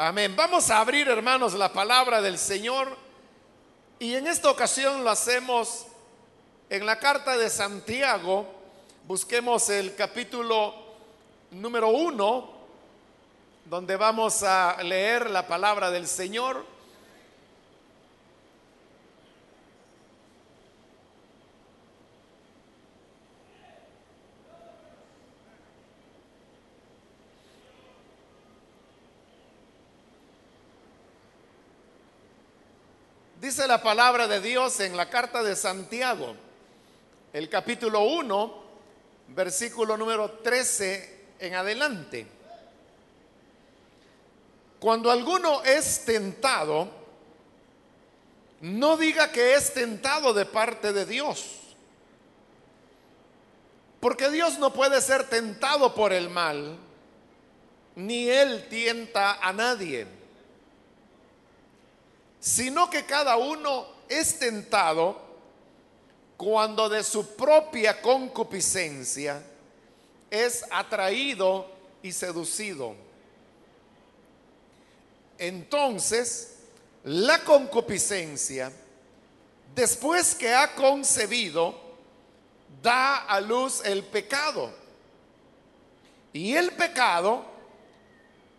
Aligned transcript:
Amén. 0.00 0.36
Vamos 0.36 0.70
a 0.70 0.78
abrir, 0.78 1.08
hermanos, 1.08 1.54
la 1.54 1.72
palabra 1.72 2.22
del 2.22 2.38
Señor. 2.38 2.96
Y 3.98 4.14
en 4.14 4.28
esta 4.28 4.48
ocasión 4.48 5.02
lo 5.02 5.10
hacemos 5.10 5.88
en 6.70 6.86
la 6.86 7.00
carta 7.00 7.36
de 7.36 7.50
Santiago. 7.50 8.46
Busquemos 9.08 9.68
el 9.70 9.96
capítulo 9.96 10.72
número 11.50 11.88
uno, 11.88 12.48
donde 13.64 13.96
vamos 13.96 14.44
a 14.44 14.80
leer 14.84 15.30
la 15.30 15.48
palabra 15.48 15.90
del 15.90 16.06
Señor. 16.06 16.64
Dice 33.48 33.66
la 33.66 33.82
palabra 33.82 34.28
de 34.28 34.42
Dios 34.42 34.78
en 34.80 34.94
la 34.94 35.08
carta 35.08 35.42
de 35.42 35.56
Santiago, 35.56 36.36
el 37.32 37.48
capítulo 37.48 38.02
1, 38.02 38.54
versículo 39.28 39.96
número 39.96 40.32
13 40.32 41.24
en 41.38 41.54
adelante. 41.54 42.26
Cuando 44.78 45.10
alguno 45.10 45.62
es 45.62 46.04
tentado, 46.04 46.90
no 48.60 48.98
diga 48.98 49.32
que 49.32 49.54
es 49.54 49.72
tentado 49.72 50.34
de 50.34 50.44
parte 50.44 50.92
de 50.92 51.06
Dios. 51.06 51.46
Porque 53.98 54.28
Dios 54.28 54.58
no 54.58 54.74
puede 54.74 55.00
ser 55.00 55.24
tentado 55.24 55.94
por 55.94 56.12
el 56.12 56.28
mal, 56.28 56.76
ni 57.96 58.28
Él 58.28 58.66
tienta 58.68 59.38
a 59.40 59.54
nadie 59.54 60.17
sino 62.40 62.88
que 62.88 63.04
cada 63.04 63.36
uno 63.36 63.86
es 64.08 64.38
tentado 64.38 65.20
cuando 66.36 66.88
de 66.88 67.02
su 67.02 67.34
propia 67.34 68.00
concupiscencia 68.00 69.42
es 70.30 70.64
atraído 70.70 71.66
y 72.02 72.12
seducido. 72.12 72.94
Entonces, 75.36 76.56
la 77.04 77.42
concupiscencia, 77.44 78.72
después 79.74 80.34
que 80.34 80.52
ha 80.54 80.74
concebido, 80.74 81.74
da 82.82 83.24
a 83.24 83.40
luz 83.40 83.82
el 83.84 84.04
pecado. 84.04 84.72
Y 86.32 86.54
el 86.54 86.72
pecado, 86.72 87.44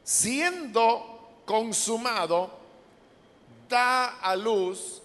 siendo 0.03 1.41
consumado, 1.45 2.58
da 3.69 4.19
a 4.19 4.35
luz 4.35 5.01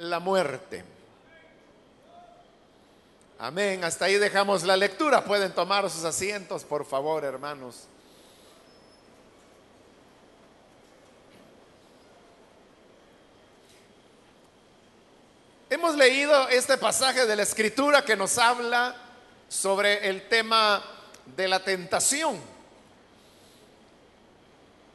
la 0.00 0.18
muerte. 0.18 0.84
Amén. 3.38 3.84
Hasta 3.84 4.06
ahí 4.06 4.16
dejamos 4.16 4.64
la 4.64 4.76
lectura. 4.76 5.24
Pueden 5.24 5.52
tomar 5.52 5.88
sus 5.88 6.04
asientos, 6.04 6.64
por 6.64 6.84
favor, 6.84 7.24
hermanos. 7.24 7.84
Hemos 15.70 15.96
leído 15.96 16.48
este 16.48 16.78
pasaje 16.78 17.26
de 17.26 17.36
la 17.36 17.42
escritura 17.42 18.04
que 18.04 18.16
nos 18.16 18.38
habla 18.38 18.94
sobre 19.48 20.08
el 20.08 20.28
tema 20.28 20.82
de 21.36 21.48
la 21.48 21.62
tentación. 21.62 22.40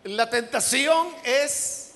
La 0.06 0.30
tentación 0.30 1.14
es 1.24 1.89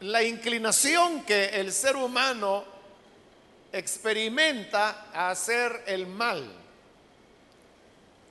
la 0.00 0.22
inclinación 0.22 1.24
que 1.24 1.46
el 1.46 1.72
ser 1.72 1.96
humano 1.96 2.64
experimenta 3.72 5.06
a 5.12 5.30
hacer 5.30 5.82
el 5.86 6.06
mal. 6.06 6.50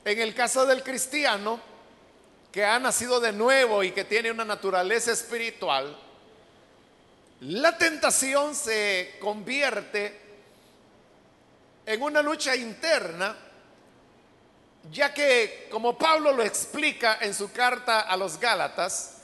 En 0.05 0.19
el 0.19 0.33
caso 0.33 0.65
del 0.65 0.83
cristiano, 0.83 1.59
que 2.51 2.63
ha 2.63 2.79
nacido 2.79 3.19
de 3.19 3.33
nuevo 3.33 3.83
y 3.83 3.91
que 3.91 4.05
tiene 4.05 4.31
una 4.31 4.45
naturaleza 4.45 5.11
espiritual, 5.11 5.95
la 7.41 7.77
tentación 7.77 8.55
se 8.55 9.17
convierte 9.19 10.21
en 11.85 12.01
una 12.01 12.21
lucha 12.21 12.55
interna, 12.55 13.35
ya 14.91 15.13
que, 15.13 15.67
como 15.69 15.97
Pablo 15.97 16.31
lo 16.31 16.43
explica 16.43 17.17
en 17.21 17.33
su 17.33 17.51
carta 17.51 18.01
a 18.01 18.15
los 18.15 18.39
Gálatas, 18.39 19.16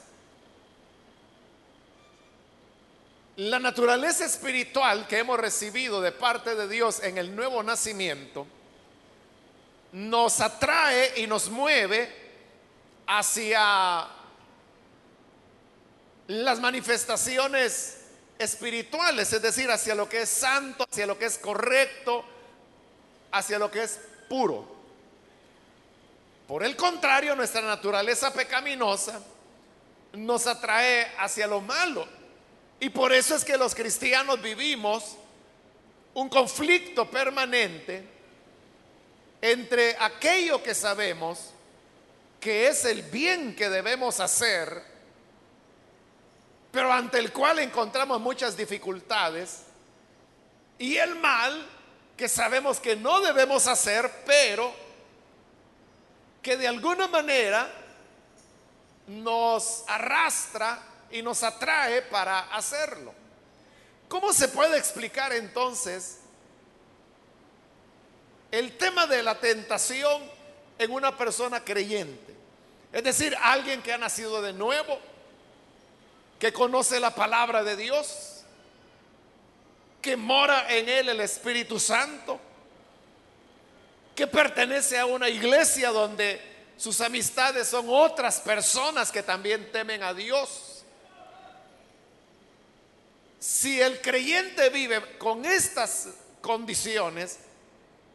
La 3.37 3.57
naturaleza 3.57 4.25
espiritual 4.25 5.07
que 5.07 5.17
hemos 5.17 5.39
recibido 5.39 6.01
de 6.01 6.11
parte 6.11 6.53
de 6.53 6.67
Dios 6.67 7.01
en 7.01 7.17
el 7.17 7.35
nuevo 7.35 7.63
nacimiento 7.63 8.45
nos 9.91 10.39
atrae 10.39 11.19
y 11.19 11.25
nos 11.25 11.49
mueve 11.49 12.13
hacia 13.07 14.07
las 16.27 16.59
manifestaciones 16.59 18.01
espirituales, 18.37 19.33
es 19.33 19.41
decir, 19.41 19.71
hacia 19.71 19.95
lo 19.95 20.07
que 20.07 20.21
es 20.21 20.29
santo, 20.29 20.85
hacia 20.89 21.07
lo 21.07 21.17
que 21.17 21.25
es 21.25 21.39
correcto, 21.39 22.23
hacia 23.31 23.57
lo 23.57 23.71
que 23.71 23.81
es 23.81 23.99
puro. 24.29 24.71
Por 26.47 26.63
el 26.63 26.75
contrario, 26.75 27.35
nuestra 27.35 27.61
naturaleza 27.61 28.31
pecaminosa 28.31 29.19
nos 30.13 30.45
atrae 30.45 31.11
hacia 31.17 31.47
lo 31.47 31.61
malo 31.61 32.22
y 32.79 32.89
por 32.89 33.13
eso 33.13 33.35
es 33.35 33.45
que 33.45 33.57
los 33.57 33.73
cristianos 33.73 34.41
vivimos 34.41 35.17
un 36.13 36.29
conflicto 36.29 37.09
permanente 37.09 38.07
entre 39.41 39.95
aquello 39.99 40.61
que 40.61 40.73
sabemos 40.73 41.49
que 42.39 42.67
es 42.67 42.85
el 42.85 43.03
bien 43.03 43.55
que 43.55 43.69
debemos 43.69 44.19
hacer, 44.19 44.83
pero 46.71 46.91
ante 46.91 47.19
el 47.19 47.31
cual 47.31 47.59
encontramos 47.59 48.19
muchas 48.19 48.57
dificultades, 48.57 49.61
y 50.77 50.97
el 50.97 51.15
mal 51.15 51.65
que 52.17 52.27
sabemos 52.27 52.79
que 52.79 52.95
no 52.95 53.21
debemos 53.21 53.67
hacer, 53.67 54.11
pero 54.25 54.73
que 56.41 56.57
de 56.57 56.67
alguna 56.67 57.07
manera 57.07 57.71
nos 59.07 59.83
arrastra 59.87 60.79
y 61.13 61.21
nos 61.21 61.43
atrae 61.43 62.01
para 62.01 62.39
hacerlo. 62.55 63.13
¿Cómo 64.09 64.33
se 64.33 64.47
puede 64.47 64.79
explicar 64.79 65.31
entonces 65.31 66.21
el 68.51 68.75
tema 68.77 69.05
de 69.05 69.21
la 69.21 69.39
tentación 69.39 70.23
en 70.79 70.91
una 70.91 71.15
persona 71.15 71.63
creyente? 71.63 72.35
Es 72.91 73.03
decir, 73.03 73.37
alguien 73.39 73.83
que 73.83 73.93
ha 73.93 73.97
nacido 73.99 74.41
de 74.41 74.53
nuevo, 74.53 74.99
que 76.39 76.51
conoce 76.51 76.99
la 76.99 77.13
palabra 77.13 77.63
de 77.63 77.75
Dios, 77.75 78.41
que 80.01 80.17
mora 80.17 80.67
en 80.73 80.89
él 80.89 81.09
el 81.09 81.21
Espíritu 81.21 81.79
Santo, 81.79 82.39
que 84.15 84.25
pertenece 84.25 84.97
a 84.97 85.05
una 85.05 85.29
iglesia 85.29 85.91
donde 85.91 86.41
sus 86.75 87.01
amistades 87.01 87.67
son 87.67 87.85
otras 87.87 88.39
personas 88.39 89.11
que 89.11 89.21
también 89.21 89.71
temen 89.71 90.01
a 90.01 90.15
Dios 90.15 90.72
si 93.43 93.81
el 93.81 93.99
creyente 93.99 94.69
vive 94.69 95.17
con 95.17 95.43
estas 95.43 96.07
condiciones, 96.39 97.39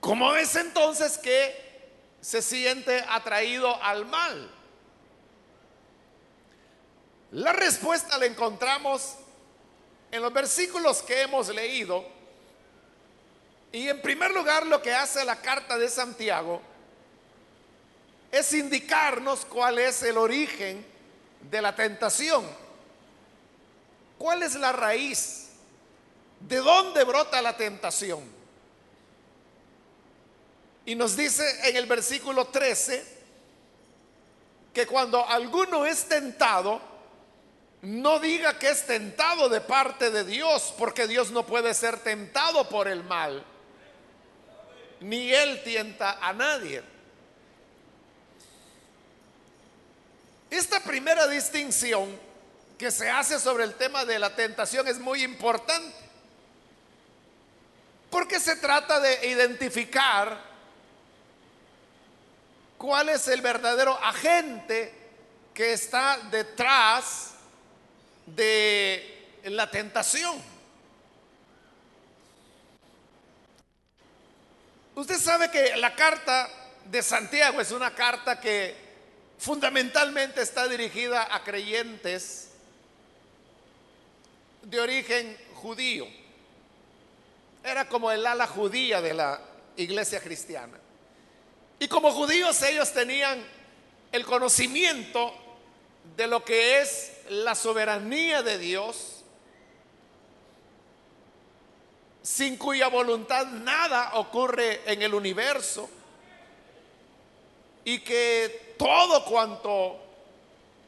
¿cómo 0.00 0.34
es 0.34 0.56
entonces 0.56 1.18
que 1.18 1.54
se 2.22 2.40
siente 2.40 3.04
atraído 3.06 3.76
al 3.82 4.06
mal? 4.06 4.50
La 7.32 7.52
respuesta 7.52 8.16
la 8.16 8.24
encontramos 8.24 9.16
en 10.10 10.22
los 10.22 10.32
versículos 10.32 11.02
que 11.02 11.20
hemos 11.20 11.48
leído. 11.50 12.06
Y 13.70 13.86
en 13.86 14.00
primer 14.00 14.30
lugar 14.30 14.64
lo 14.64 14.80
que 14.80 14.94
hace 14.94 15.26
la 15.26 15.36
carta 15.42 15.76
de 15.76 15.90
Santiago 15.90 16.62
es 18.32 18.50
indicarnos 18.54 19.44
cuál 19.44 19.78
es 19.78 20.02
el 20.04 20.16
origen 20.16 20.86
de 21.50 21.60
la 21.60 21.76
tentación. 21.76 22.67
¿Cuál 24.18 24.42
es 24.42 24.56
la 24.56 24.72
raíz? 24.72 25.50
¿De 26.40 26.56
dónde 26.56 27.04
brota 27.04 27.40
la 27.40 27.56
tentación? 27.56 28.20
Y 30.84 30.94
nos 30.94 31.16
dice 31.16 31.44
en 31.68 31.76
el 31.76 31.86
versículo 31.86 32.46
13 32.46 33.18
que 34.74 34.86
cuando 34.86 35.26
alguno 35.26 35.86
es 35.86 36.04
tentado, 36.06 36.80
no 37.82 38.18
diga 38.18 38.58
que 38.58 38.70
es 38.70 38.86
tentado 38.86 39.48
de 39.48 39.60
parte 39.60 40.10
de 40.10 40.24
Dios, 40.24 40.74
porque 40.78 41.06
Dios 41.06 41.30
no 41.30 41.46
puede 41.46 41.74
ser 41.74 41.98
tentado 42.00 42.68
por 42.68 42.88
el 42.88 43.04
mal, 43.04 43.44
ni 45.00 45.32
Él 45.32 45.62
tienta 45.62 46.18
a 46.20 46.32
nadie. 46.32 46.82
Esta 50.50 50.80
primera 50.80 51.26
distinción 51.26 52.27
que 52.78 52.92
se 52.92 53.10
hace 53.10 53.40
sobre 53.40 53.64
el 53.64 53.74
tema 53.74 54.04
de 54.04 54.20
la 54.20 54.36
tentación 54.36 54.86
es 54.86 55.00
muy 55.00 55.24
importante, 55.24 55.96
porque 58.08 58.38
se 58.38 58.54
trata 58.56 59.00
de 59.00 59.26
identificar 59.26 60.40
cuál 62.78 63.08
es 63.08 63.26
el 63.26 63.42
verdadero 63.42 63.98
agente 64.02 64.94
que 65.52 65.72
está 65.72 66.18
detrás 66.30 67.32
de 68.24 69.26
la 69.42 69.68
tentación. 69.68 70.40
Usted 74.94 75.18
sabe 75.18 75.50
que 75.50 75.76
la 75.76 75.96
carta 75.96 76.48
de 76.84 77.02
Santiago 77.02 77.60
es 77.60 77.72
una 77.72 77.92
carta 77.92 78.40
que 78.40 78.76
fundamentalmente 79.38 80.42
está 80.42 80.68
dirigida 80.68 81.34
a 81.34 81.42
creyentes 81.42 82.47
de 84.68 84.80
origen 84.80 85.36
judío. 85.54 86.06
Era 87.64 87.88
como 87.88 88.10
el 88.10 88.26
ala 88.26 88.46
judía 88.46 89.00
de 89.00 89.14
la 89.14 89.40
iglesia 89.76 90.20
cristiana. 90.20 90.78
Y 91.78 91.88
como 91.88 92.10
judíos 92.12 92.60
ellos 92.62 92.92
tenían 92.92 93.44
el 94.12 94.24
conocimiento 94.24 95.32
de 96.16 96.26
lo 96.26 96.44
que 96.44 96.80
es 96.80 97.12
la 97.30 97.54
soberanía 97.54 98.42
de 98.42 98.58
Dios, 98.58 99.22
sin 102.22 102.56
cuya 102.56 102.88
voluntad 102.88 103.46
nada 103.46 104.12
ocurre 104.14 104.82
en 104.90 105.02
el 105.02 105.14
universo, 105.14 105.88
y 107.84 108.00
que 108.00 108.74
todo 108.78 109.24
cuanto 109.24 109.98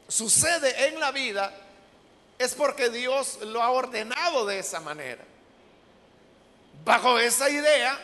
sucede 0.07 0.87
en 0.87 0.99
la 0.99 1.11
vida 1.11 1.60
es 2.41 2.55
porque 2.55 2.89
Dios 2.89 3.39
lo 3.43 3.61
ha 3.61 3.69
ordenado 3.69 4.45
de 4.45 4.59
esa 4.59 4.79
manera. 4.79 5.23
Bajo 6.83 7.19
esa 7.19 7.49
idea, 7.49 7.99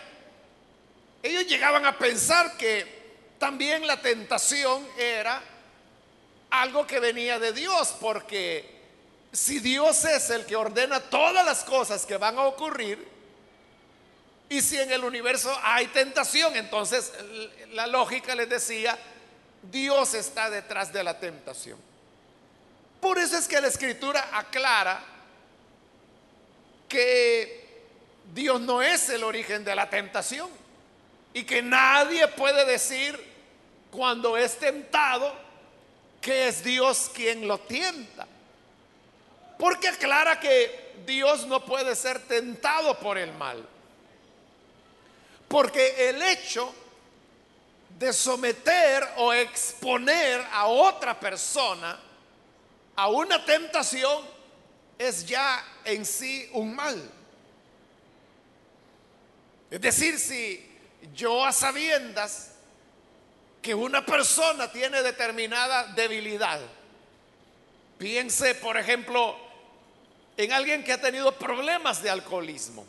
ellos 1.23 1.47
llegaban 1.47 1.85
a 1.85 1.97
pensar 1.97 2.55
que 2.57 2.85
también 3.39 3.87
la 3.87 3.99
tentación 3.99 4.87
era 4.97 5.41
algo 6.51 6.85
que 6.85 6.99
venía 6.99 7.39
de 7.39 7.51
Dios, 7.51 7.95
porque 7.99 8.77
si 9.31 9.59
Dios 9.59 10.05
es 10.05 10.29
el 10.29 10.45
que 10.45 10.55
ordena 10.55 10.99
todas 10.99 11.43
las 11.43 11.63
cosas 11.63 12.05
que 12.05 12.17
van 12.17 12.37
a 12.37 12.43
ocurrir, 12.43 13.07
y 14.49 14.61
si 14.61 14.79
en 14.79 14.91
el 14.91 15.03
universo 15.03 15.53
hay 15.63 15.87
tentación, 15.87 16.55
entonces 16.55 17.11
la 17.71 17.87
lógica 17.87 18.33
les 18.35 18.47
decía, 18.47 18.97
Dios 19.63 20.13
está 20.13 20.49
detrás 20.49 20.93
de 20.93 21.03
la 21.03 21.19
tentación. 21.19 21.86
Por 22.99 23.19
eso 23.19 23.37
es 23.37 23.47
que 23.47 23.61
la 23.61 23.67
escritura 23.67 24.29
aclara 24.33 25.03
que 26.89 27.67
Dios 28.33 28.59
no 28.61 28.81
es 28.81 29.09
el 29.09 29.23
origen 29.23 29.63
de 29.63 29.75
la 29.75 29.89
tentación 29.89 30.49
y 31.33 31.43
que 31.43 31.61
nadie 31.61 32.27
puede 32.29 32.65
decir 32.65 33.19
cuando 33.91 34.37
es 34.37 34.57
tentado 34.57 35.33
que 36.21 36.47
es 36.47 36.63
Dios 36.63 37.11
quien 37.13 37.47
lo 37.47 37.59
tienta. 37.59 38.27
Porque 39.57 39.87
aclara 39.87 40.39
que 40.39 40.95
Dios 41.05 41.47
no 41.47 41.63
puede 41.63 41.95
ser 41.95 42.19
tentado 42.27 42.97
por 42.99 43.17
el 43.17 43.31
mal. 43.33 43.65
Porque 45.47 46.09
el 46.09 46.21
hecho 46.21 46.73
de 47.97 48.13
someter 48.13 49.07
o 49.17 49.33
exponer 49.33 50.45
a 50.51 50.67
otra 50.67 51.19
persona 51.19 51.99
a 52.97 53.07
una 53.09 53.45
tentación 53.45 54.25
es 54.97 55.25
ya 55.25 55.63
en 55.85 56.03
sí 56.03 56.49
un 56.51 56.75
mal. 56.75 57.11
Es 59.69 59.79
decir, 59.79 60.19
si 60.19 60.67
yo 61.13 61.45
a 61.45 61.51
sabiendas 61.51 62.53
que 63.61 63.75
una 63.75 64.03
persona 64.03 64.71
tiene 64.71 65.03
determinada 65.03 65.83
debilidad, 65.93 66.59
piense 67.99 68.55
por 68.55 68.77
ejemplo 68.77 69.37
en 70.35 70.51
alguien 70.51 70.83
que 70.83 70.93
ha 70.93 71.01
tenido 71.01 71.31
problemas 71.37 72.01
de 72.01 72.09
alcoholismo, 72.09 72.83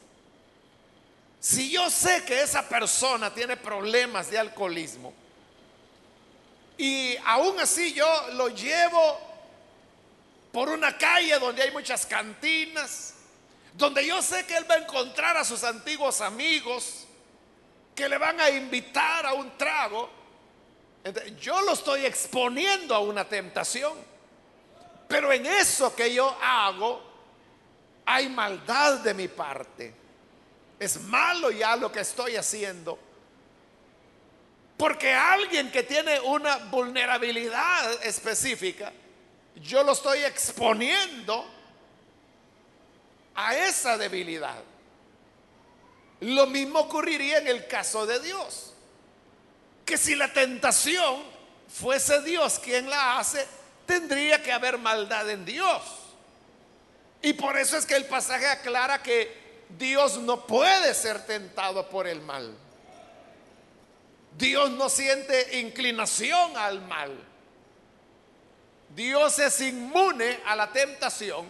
si 1.39 1.71
yo 1.71 1.91
sé 1.91 2.25
que 2.25 2.41
esa 2.41 2.67
persona 2.67 3.33
tiene 3.35 3.59
problemas 3.59 4.31
de 4.31 4.39
alcoholismo 4.39 5.13
y 6.79 7.15
aún 7.27 7.61
así 7.61 7.93
yo 7.93 8.29
lo 8.33 8.49
llevo 8.49 9.28
por 10.59 10.71
una 10.71 10.99
calle 10.99 11.39
donde 11.39 11.63
hay 11.63 11.71
muchas 11.71 12.05
cantinas, 12.05 13.15
donde 13.75 14.05
yo 14.05 14.21
sé 14.21 14.45
que 14.45 14.57
él 14.57 14.69
va 14.69 14.75
a 14.75 14.79
encontrar 14.79 15.37
a 15.37 15.45
sus 15.45 15.63
antiguos 15.63 16.21
amigos 16.21 17.07
que 17.95 18.09
le 18.09 18.19
van 18.19 18.41
a 18.41 18.51
invitar 18.51 19.25
a 19.25 19.35
un 19.35 19.57
trago, 19.57 20.11
yo 21.41 21.63
lo 21.63 21.75
estoy 21.75 22.07
exponiendo 22.07 22.93
a 22.93 22.99
una 22.99 23.25
tentación. 23.25 23.93
Pero 25.07 25.31
en 25.31 25.47
eso 25.47 25.95
que 25.95 26.13
yo 26.13 26.37
hago 26.43 27.05
hay 28.05 28.29
maldad 28.29 28.95
de 28.95 29.15
mi 29.15 29.29
parte. 29.29 29.95
Es 30.81 31.01
malo 31.03 31.53
ya 31.53 31.77
lo 31.77 31.93
que 31.93 32.01
estoy 32.01 32.35
haciendo. 32.35 32.99
Porque 34.77 35.15
alguien 35.15 35.71
que 35.71 35.85
tiene 35.85 36.19
una 36.19 36.57
vulnerabilidad 36.57 38.05
específica, 38.05 38.93
yo 39.57 39.83
lo 39.83 39.93
estoy 39.93 40.25
exponiendo 40.25 41.45
a 43.35 43.57
esa 43.57 43.97
debilidad. 43.97 44.63
Lo 46.21 46.47
mismo 46.47 46.81
ocurriría 46.81 47.39
en 47.39 47.49
el 47.49 47.67
caso 47.67 48.07
de 48.07 48.21
Dios. 48.21 48.73
Que 49.85 49.97
si 49.97 50.15
la 50.15 50.33
tentación 50.33 51.23
fuese 51.69 52.23
Dios 52.23 52.59
quien 52.59 52.91
la 52.91 53.19
hace, 53.19 53.47
tendría 53.87 54.43
que 54.43 54.53
haber 54.53 54.79
maldad 54.79 55.31
en 55.31 55.45
Dios. 55.45 55.83
Y 57.23 57.33
por 57.33 57.57
eso 57.57 57.77
es 57.77 57.87
que 57.87 57.97
el 57.97 58.07
pasaje 58.07 58.47
aclara 58.47 59.03
que 59.03 59.65
Dios 59.79 60.19
no 60.19 60.47
puede 60.47 60.95
ser 60.95 61.25
tentado 61.27 61.89
por 61.89 62.07
el 62.07 62.21
mal. 62.21 62.55
Dios 64.37 64.71
no 64.71 64.89
siente 64.89 65.59
inclinación 65.59 66.57
al 66.57 66.81
mal. 66.83 67.13
Dios 68.99 69.39
es 69.39 69.61
inmune 69.61 70.41
a 70.45 70.57
la 70.57 70.73
tentación. 70.73 71.49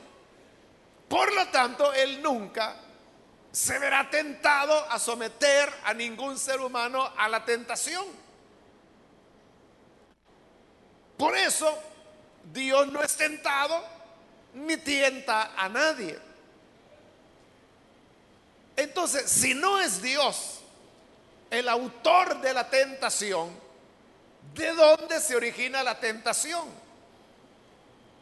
Por 1.09 1.33
lo 1.33 1.49
tanto, 1.49 1.95
Él 1.95 2.21
nunca 2.21 2.77
se 3.51 3.79
verá 3.79 4.11
tentado 4.11 4.79
a 4.91 4.99
someter 4.99 5.73
a 5.85 5.95
ningún 5.95 6.39
ser 6.39 6.61
humano 6.61 7.11
a 7.17 7.27
la 7.27 7.47
tentación. 7.47 8.05
Por 11.17 11.35
eso, 11.39 11.75
Dios 12.53 12.93
no 12.93 13.03
es 13.03 13.17
tentado 13.17 13.83
ni 14.53 14.77
tienta 14.77 15.55
a 15.57 15.71
nadie. 15.71 16.19
Entonces, 18.77 19.31
si 19.31 19.55
no 19.55 19.81
es 19.81 20.03
Dios 20.03 20.61
el 21.51 21.67
autor 21.71 22.43
de 22.43 22.53
la 22.53 22.69
tentación, 22.69 23.59
¿de 24.53 24.71
dónde 24.75 25.19
se 25.19 25.35
origina 25.35 25.83
la 25.83 25.99
tentación? 25.99 26.88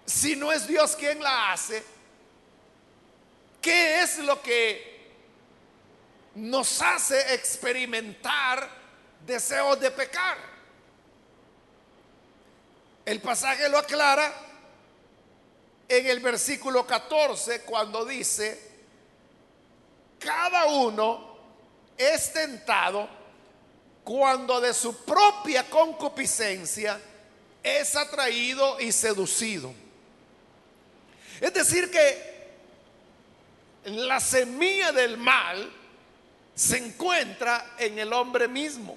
Si 0.07 0.37
no 0.37 0.53
es 0.53 0.69
Dios 0.69 0.95
quien 0.95 1.21
la 1.21 1.53
hace, 1.53 1.85
¿qué 3.61 4.03
es 4.03 4.19
lo 4.19 4.41
que 4.41 5.11
nos 6.37 6.81
hace 6.81 7.35
experimentar 7.35 8.71
deseos 9.27 9.81
de 9.81 9.91
pecar? 9.91 10.39
El 13.05 13.21
pasaje 13.21 13.69
lo 13.69 13.79
aclara 13.79 14.33
en 15.89 16.07
el 16.07 16.21
versículo 16.21 16.87
14 16.87 17.63
cuando 17.63 18.05
dice, 18.05 18.61
cada 20.21 20.67
uno 20.67 21.37
es 21.97 22.33
tentado 22.33 23.09
cuando 24.05 24.61
de 24.61 24.73
su 24.73 25.05
propia 25.05 25.69
concupiscencia 25.69 27.01
es 27.63 27.97
atraído 27.97 28.79
y 28.81 28.93
seducido. 28.93 29.86
Es 31.41 31.53
decir, 31.53 31.91
que 31.91 32.37
la 33.85 34.21
semilla 34.21 34.93
del 34.93 35.17
mal 35.17 35.71
se 36.55 36.79
encuentra 36.79 37.75
en 37.79 37.99
el 37.99 38.13
hombre 38.13 38.49
mismo. 38.49 38.97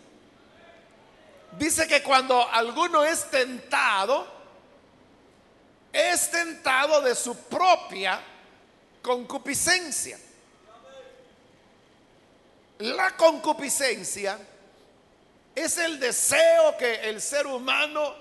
Dice 1.58 1.88
que 1.88 2.02
cuando 2.02 2.48
alguno 2.50 3.04
es 3.04 3.30
tentado, 3.30 4.28
es 5.92 6.32
tentado 6.32 7.02
de 7.02 7.16
su 7.16 7.36
propia 7.36 8.22
concupiscencia. 9.02 10.18
La 12.80 13.18
concupiscencia 13.18 14.40
es 15.54 15.78
el 15.78 16.00
deseo 16.00 16.78
que 16.78 17.10
el 17.10 17.22
ser 17.22 17.46
humano 17.46 18.16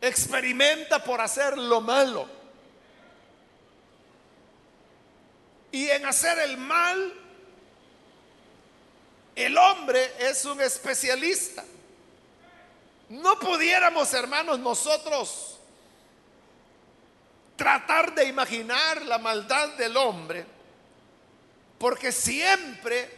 experimenta 0.00 1.02
por 1.02 1.20
hacer 1.20 1.56
lo 1.56 1.80
malo. 1.80 2.43
Y 5.74 5.90
en 5.90 6.06
hacer 6.06 6.38
el 6.38 6.56
mal, 6.56 7.12
el 9.34 9.58
hombre 9.58 10.08
es 10.20 10.44
un 10.44 10.60
especialista. 10.60 11.64
No 13.08 13.40
pudiéramos, 13.40 14.14
hermanos, 14.14 14.60
nosotros 14.60 15.58
tratar 17.56 18.14
de 18.14 18.26
imaginar 18.26 19.02
la 19.02 19.18
maldad 19.18 19.70
del 19.70 19.96
hombre, 19.96 20.46
porque 21.76 22.12
siempre 22.12 23.10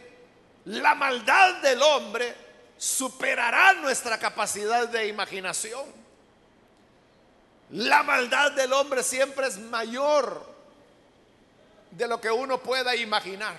la 0.65 0.95
maldad 0.95 1.61
del 1.61 1.79
hombre 1.83 2.35
superará 2.75 3.73
nuestra 3.73 4.17
capacidad 4.17 4.87
de 4.87 5.07
imaginación. 5.07 5.85
La 7.69 8.01
maldad 8.01 8.53
del 8.53 8.73
hombre 8.73 9.03
siempre 9.03 9.45
es 9.45 9.59
mayor 9.59 10.56
de 11.91 12.07
lo 12.07 12.19
que 12.19 12.31
uno 12.31 12.61
pueda 12.61 12.95
imaginar. 12.95 13.55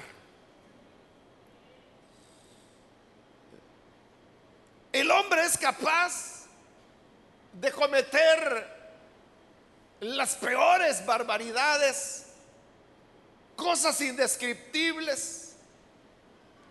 El 4.93 5.11
hombre 5.11 5.45
es 5.45 5.57
capaz 5.59 6.47
de 7.53 7.71
cometer 7.73 8.79
las 10.01 10.35
peores 10.37 11.05
barbaridades, 11.05 12.27
cosas 13.57 14.01
indescriptibles, 14.01 15.57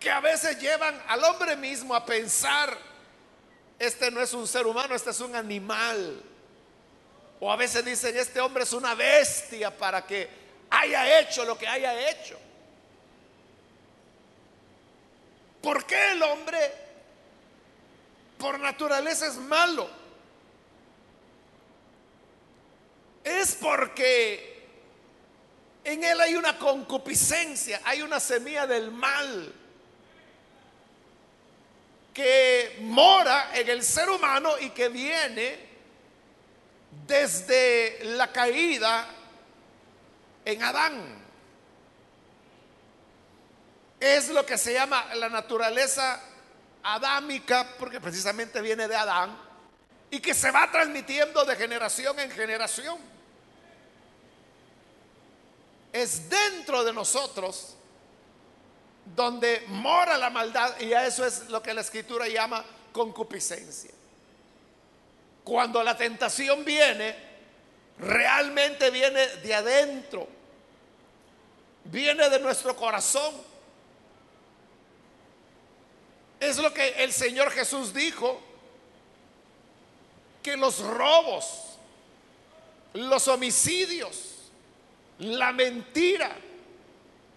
que 0.00 0.10
a 0.10 0.20
veces 0.20 0.58
llevan 0.60 1.00
al 1.08 1.22
hombre 1.24 1.56
mismo 1.56 1.94
a 1.94 2.04
pensar, 2.04 2.76
este 3.78 4.10
no 4.10 4.20
es 4.20 4.32
un 4.32 4.46
ser 4.46 4.66
humano, 4.66 4.94
este 4.94 5.10
es 5.10 5.20
un 5.20 5.34
animal. 5.34 6.22
O 7.40 7.52
a 7.52 7.56
veces 7.56 7.84
dicen, 7.84 8.16
este 8.16 8.40
hombre 8.40 8.64
es 8.64 8.72
una 8.72 8.94
bestia 8.94 9.76
para 9.76 10.04
que 10.04 10.47
haya 10.70 11.20
hecho 11.20 11.44
lo 11.44 11.56
que 11.56 11.66
haya 11.66 12.10
hecho. 12.10 12.38
¿Por 15.62 15.84
qué 15.84 16.12
el 16.12 16.22
hombre 16.22 16.58
por 18.38 18.58
naturaleza 18.58 19.26
es 19.26 19.36
malo? 19.36 19.88
Es 23.24 23.56
porque 23.60 24.66
en 25.84 26.04
él 26.04 26.20
hay 26.20 26.34
una 26.36 26.58
concupiscencia, 26.58 27.80
hay 27.84 28.02
una 28.02 28.20
semilla 28.20 28.66
del 28.66 28.90
mal 28.90 29.54
que 32.14 32.78
mora 32.80 33.50
en 33.54 33.68
el 33.68 33.82
ser 33.82 34.08
humano 34.08 34.58
y 34.58 34.70
que 34.70 34.88
viene 34.88 35.68
desde 37.06 38.04
la 38.04 38.32
caída 38.32 39.17
en 40.48 40.62
Adán. 40.62 41.22
Es 44.00 44.30
lo 44.30 44.46
que 44.46 44.56
se 44.56 44.72
llama 44.72 45.14
la 45.14 45.28
naturaleza 45.28 46.22
adámica, 46.82 47.74
porque 47.78 48.00
precisamente 48.00 48.62
viene 48.62 48.88
de 48.88 48.96
Adán, 48.96 49.36
y 50.10 50.20
que 50.20 50.32
se 50.32 50.50
va 50.50 50.70
transmitiendo 50.70 51.44
de 51.44 51.54
generación 51.54 52.18
en 52.18 52.30
generación. 52.30 52.96
Es 55.92 56.30
dentro 56.30 56.82
de 56.82 56.94
nosotros 56.94 57.74
donde 59.04 59.64
mora 59.68 60.16
la 60.16 60.30
maldad, 60.30 60.80
y 60.80 60.94
a 60.94 61.06
eso 61.06 61.26
es 61.26 61.50
lo 61.50 61.62
que 61.62 61.74
la 61.74 61.82
escritura 61.82 62.26
llama 62.26 62.64
concupiscencia. 62.92 63.90
Cuando 65.44 65.82
la 65.82 65.94
tentación 65.94 66.64
viene, 66.64 67.14
realmente 67.98 68.90
viene 68.90 69.26
de 69.26 69.54
adentro, 69.54 70.37
viene 71.90 72.28
de 72.28 72.38
nuestro 72.38 72.74
corazón. 72.76 73.34
Es 76.40 76.58
lo 76.58 76.72
que 76.72 76.88
el 77.02 77.12
Señor 77.12 77.50
Jesús 77.50 77.92
dijo, 77.92 78.40
que 80.42 80.56
los 80.56 80.78
robos, 80.78 81.78
los 82.94 83.26
homicidios, 83.28 84.50
la 85.18 85.52
mentira, 85.52 86.36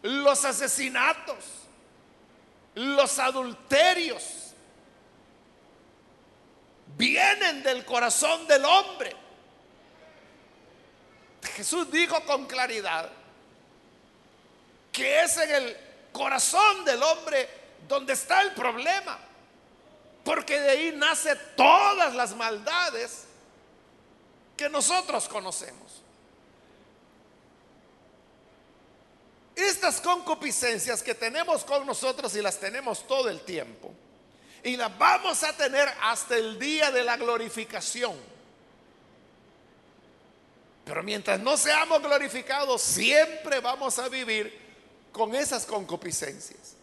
los 0.03 0.46
asesinatos, 0.46 1.43
los 2.75 3.20
adulterios, 3.20 4.53
vienen 6.96 7.63
del 7.63 7.84
corazón 7.86 8.48
del 8.48 8.63
hombre. 8.65 9.15
Jesús 11.55 11.91
dijo 11.91 12.24
con 12.25 12.46
claridad 12.46 13.12
que 14.91 15.21
es 15.21 15.38
en 15.38 15.51
el 15.51 15.77
corazón 16.12 16.83
del 16.86 17.01
hombre 17.01 17.50
donde 17.88 18.13
está 18.13 18.41
el 18.41 18.51
problema, 18.51 19.17
porque 20.24 20.60
de 20.60 20.69
ahí 20.69 20.93
nace 20.95 21.36
todas 21.55 22.13
las 22.13 22.36
maldades 22.36 23.25
que 24.55 24.69
nosotros 24.69 25.27
conocemos. 25.27 26.01
Estas 29.55 30.00
concupiscencias 30.00 31.03
que 31.03 31.15
tenemos 31.15 31.63
con 31.63 31.86
nosotros 31.86 32.36
y 32.36 32.41
las 32.41 32.60
tenemos 32.60 33.05
todo 33.07 33.29
el 33.29 33.41
tiempo, 33.41 33.93
y 34.63 34.77
las 34.77 34.95
vamos 34.98 35.43
a 35.43 35.55
tener 35.55 35.91
hasta 36.01 36.36
el 36.36 36.60
día 36.60 36.91
de 36.91 37.03
la 37.03 37.17
glorificación. 37.17 38.15
Pero 40.86 41.03
mientras 41.03 41.39
no 41.39 41.57
seamos 41.57 42.01
glorificados, 42.01 42.81
siempre 42.81 43.60
vamos 43.60 43.98
a 43.98 44.10
vivir 44.10 44.61
con 45.12 45.36
esas 45.36 45.65
concupiscencias. 45.65 46.75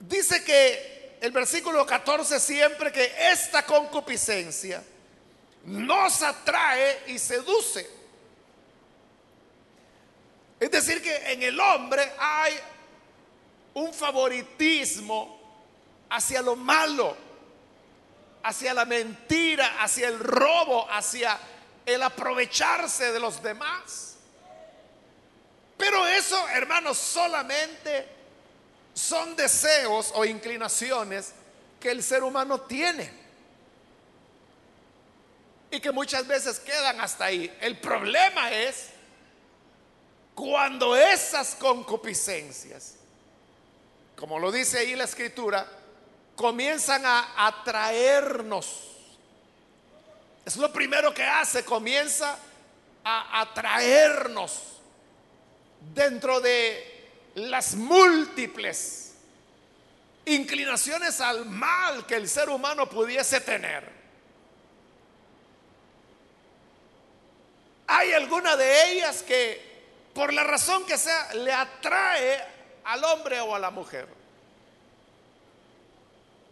Dice 0.00 0.44
que 0.44 1.18
el 1.20 1.32
versículo 1.32 1.84
14 1.84 2.38
siempre 2.38 2.92
que 2.92 3.12
esta 3.32 3.64
concupiscencia 3.64 4.82
nos 5.64 6.22
atrae 6.22 7.02
y 7.08 7.18
seduce. 7.18 7.98
Es 10.60 10.70
decir, 10.70 11.02
que 11.02 11.32
en 11.32 11.42
el 11.42 11.58
hombre 11.58 12.12
hay 12.18 12.54
un 13.74 13.92
favoritismo 13.92 15.38
hacia 16.10 16.42
lo 16.42 16.56
malo, 16.56 17.16
hacia 18.42 18.74
la 18.74 18.84
mentira, 18.84 19.82
hacia 19.82 20.08
el 20.08 20.18
robo, 20.18 20.90
hacia 20.90 21.38
el 21.86 22.02
aprovecharse 22.02 23.12
de 23.12 23.20
los 23.20 23.42
demás. 23.42 24.17
Pero 25.78 26.04
eso, 26.08 26.48
hermanos, 26.48 26.98
solamente 26.98 28.08
son 28.92 29.36
deseos 29.36 30.10
o 30.14 30.24
inclinaciones 30.24 31.32
que 31.78 31.92
el 31.92 32.02
ser 32.02 32.24
humano 32.24 32.62
tiene. 32.62 33.08
Y 35.70 35.80
que 35.80 35.92
muchas 35.92 36.26
veces 36.26 36.58
quedan 36.58 37.00
hasta 37.00 37.26
ahí. 37.26 37.56
El 37.60 37.78
problema 37.78 38.50
es 38.50 38.88
cuando 40.34 40.96
esas 40.96 41.54
concupiscencias, 41.54 42.94
como 44.16 44.40
lo 44.40 44.50
dice 44.50 44.78
ahí 44.78 44.96
la 44.96 45.04
escritura, 45.04 45.64
comienzan 46.34 47.06
a 47.06 47.46
atraernos. 47.46 48.82
Es 50.44 50.56
lo 50.56 50.72
primero 50.72 51.14
que 51.14 51.22
hace, 51.22 51.64
comienza 51.64 52.36
a 53.04 53.42
atraernos 53.42 54.77
dentro 55.94 56.40
de 56.40 57.10
las 57.34 57.74
múltiples 57.74 59.14
inclinaciones 60.26 61.20
al 61.20 61.46
mal 61.46 62.04
que 62.06 62.16
el 62.16 62.28
ser 62.28 62.50
humano 62.50 62.88
pudiese 62.88 63.40
tener. 63.40 63.98
Hay 67.86 68.12
alguna 68.12 68.56
de 68.56 68.92
ellas 68.92 69.22
que, 69.22 69.80
por 70.12 70.32
la 70.32 70.44
razón 70.44 70.84
que 70.84 70.98
sea, 70.98 71.32
le 71.34 71.52
atrae 71.52 72.44
al 72.84 73.02
hombre 73.04 73.40
o 73.40 73.54
a 73.54 73.58
la 73.58 73.70
mujer 73.70 74.18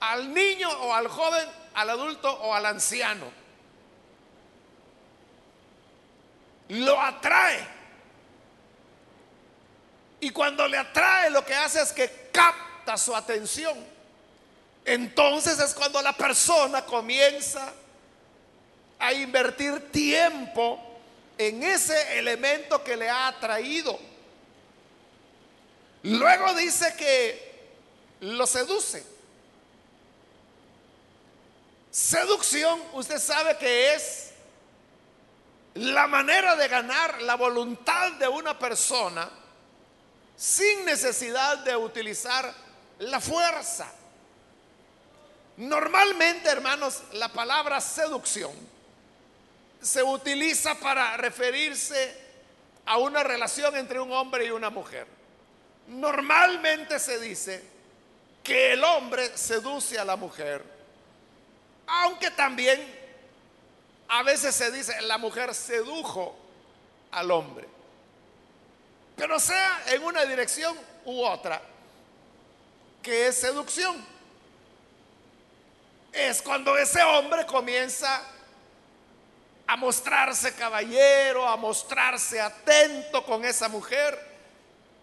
al 0.00 0.32
niño 0.32 0.68
o 0.68 0.94
al 0.94 1.08
joven, 1.08 1.48
al 1.74 1.90
adulto 1.90 2.32
o 2.32 2.54
al 2.54 2.66
anciano. 2.66 3.26
Lo 6.68 7.00
atrae. 7.00 7.75
Y 10.26 10.30
cuando 10.30 10.66
le 10.66 10.76
atrae 10.76 11.30
lo 11.30 11.44
que 11.44 11.54
hace 11.54 11.80
es 11.80 11.92
que 11.92 12.30
capta 12.32 12.96
su 12.98 13.14
atención. 13.14 13.78
Entonces 14.84 15.56
es 15.60 15.72
cuando 15.72 16.02
la 16.02 16.14
persona 16.14 16.84
comienza 16.84 17.72
a 18.98 19.12
invertir 19.12 19.92
tiempo 19.92 20.80
en 21.38 21.62
ese 21.62 22.18
elemento 22.18 22.82
que 22.82 22.96
le 22.96 23.08
ha 23.08 23.28
atraído. 23.28 23.96
Luego 26.02 26.54
dice 26.54 26.92
que 26.98 27.68
lo 28.22 28.48
seduce. 28.48 29.06
Seducción, 31.92 32.82
usted 32.94 33.20
sabe 33.20 33.56
que 33.58 33.94
es 33.94 34.32
la 35.74 36.08
manera 36.08 36.56
de 36.56 36.66
ganar 36.66 37.22
la 37.22 37.36
voluntad 37.36 38.10
de 38.14 38.26
una 38.26 38.58
persona 38.58 39.30
sin 40.36 40.84
necesidad 40.84 41.58
de 41.58 41.76
utilizar 41.76 42.52
la 42.98 43.20
fuerza. 43.20 43.90
Normalmente, 45.56 46.48
hermanos, 46.48 47.02
la 47.12 47.28
palabra 47.28 47.80
seducción 47.80 48.52
se 49.80 50.02
utiliza 50.02 50.74
para 50.74 51.16
referirse 51.16 52.26
a 52.84 52.98
una 52.98 53.22
relación 53.22 53.76
entre 53.76 53.98
un 53.98 54.12
hombre 54.12 54.46
y 54.46 54.50
una 54.50 54.68
mujer. 54.70 55.06
Normalmente 55.88 56.98
se 56.98 57.18
dice 57.18 57.62
que 58.42 58.72
el 58.72 58.84
hombre 58.84 59.36
seduce 59.36 59.98
a 59.98 60.04
la 60.04 60.16
mujer, 60.16 60.62
aunque 61.86 62.30
también 62.30 62.94
a 64.08 64.22
veces 64.22 64.54
se 64.54 64.70
dice 64.70 65.00
la 65.02 65.18
mujer 65.18 65.54
sedujo 65.54 66.36
al 67.10 67.30
hombre. 67.30 67.75
Pero 69.16 69.40
sea 69.40 69.82
en 69.88 70.02
una 70.02 70.24
dirección 70.24 70.76
u 71.04 71.22
otra, 71.22 71.60
que 73.02 73.28
es 73.28 73.36
seducción. 73.36 74.04
Es 76.12 76.42
cuando 76.42 76.76
ese 76.76 77.02
hombre 77.02 77.46
comienza 77.46 78.22
a 79.66 79.76
mostrarse 79.76 80.54
caballero, 80.54 81.46
a 81.46 81.56
mostrarse 81.56 82.40
atento 82.40 83.24
con 83.24 83.44
esa 83.44 83.68
mujer 83.68 84.18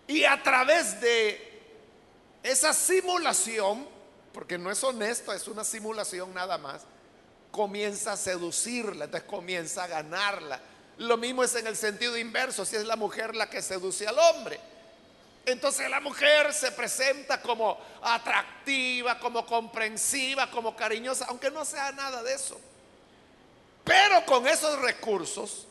y 0.08 0.24
a 0.24 0.42
través 0.42 1.00
de 1.02 1.52
esa 2.42 2.74
simulación, 2.74 3.88
porque 4.32 4.58
no 4.58 4.72
es 4.72 4.84
honesto, 4.84 5.34
es 5.34 5.48
una 5.48 5.64
simulación 5.64 6.34
nada 6.34 6.58
más, 6.58 6.84
comienza 7.52 8.14
a 8.14 8.18
seducirla, 8.18 9.06
entonces 9.06 9.30
comienza 9.30 9.84
a 9.84 9.88
ganarla. 9.88 10.60
Lo 10.98 11.18
mismo 11.18 11.44
es 11.44 11.56
en 11.56 11.68
el 11.68 11.76
sentido 11.76 12.18
inverso, 12.18 12.66
si 12.66 12.76
es 12.76 12.86
la 12.86 12.96
mujer 12.96 13.36
la 13.36 13.50
que 13.50 13.62
seduce 13.62 14.08
al 14.08 14.18
hombre. 14.18 14.60
Entonces 15.46 15.90
la 15.90 16.00
mujer 16.00 16.54
se 16.54 16.72
presenta 16.72 17.42
como 17.42 17.78
atractiva, 18.02 19.20
como 19.20 19.46
comprensiva, 19.46 20.50
como 20.50 20.76
cariñosa, 20.76 21.26
aunque 21.28 21.52
no 21.52 21.66
sea 21.66 21.92
nada 21.92 22.24
de 22.24 22.34
eso. 22.34 22.60
Pero 23.84 24.26
con 24.26 24.48
esos 24.48 24.80
recursos 24.80 25.68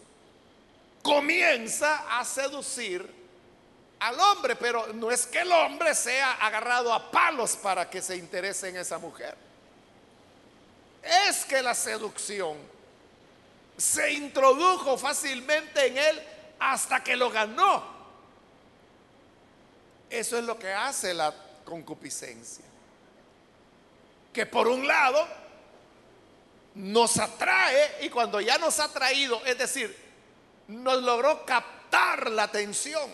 comienza 1.03 2.19
a 2.19 2.25
seducir 2.25 3.23
al 4.01 4.19
hombre, 4.21 4.57
pero 4.57 4.89
no 4.93 5.11
es 5.11 5.27
que 5.27 5.41
el 5.41 5.53
hombre 5.53 5.95
sea 5.95 6.33
agarrado 6.35 6.93
a 6.93 7.11
palos 7.11 7.57
para 7.57 7.89
que 7.89 8.03
se 8.03 8.17
interese 8.17 8.69
en 8.69 8.77
esa 8.77 8.99
mujer. 8.99 9.37
Es 11.03 11.45
que 11.45 11.63
la 11.63 11.75
seducción 11.75 12.72
se 13.83 14.13
introdujo 14.13 14.97
fácilmente 14.97 15.87
en 15.87 15.99
él 15.99 16.23
hasta 16.61 17.03
que 17.03 17.17
lo 17.17 17.31
ganó. 17.31 17.83
Eso 20.09 20.39
es 20.39 20.45
lo 20.45 20.57
que 20.57 20.73
hace 20.73 21.13
la 21.13 21.35
concupiscencia. 21.65 22.65
Que 24.33 24.47
por 24.47 24.69
un 24.69 24.87
lado 24.87 25.27
nos 26.77 27.19
atrae 27.19 28.07
y 28.07 28.09
cuando 28.09 28.41
ya 28.41 28.57
nos 28.57 28.79
ha 28.79 28.93
traído, 28.93 29.45
es 29.45 29.59
decir, 29.59 29.97
nos 30.69 31.03
logró 31.03 31.45
captar 31.45 32.31
la 32.31 32.45
atención, 32.45 33.11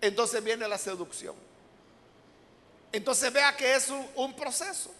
entonces 0.00 0.42
viene 0.42 0.66
la 0.66 0.78
seducción. 0.78 1.36
Entonces 2.90 3.32
vea 3.32 3.56
que 3.56 3.76
es 3.76 3.88
un, 3.88 4.04
un 4.16 4.34
proceso. 4.34 4.92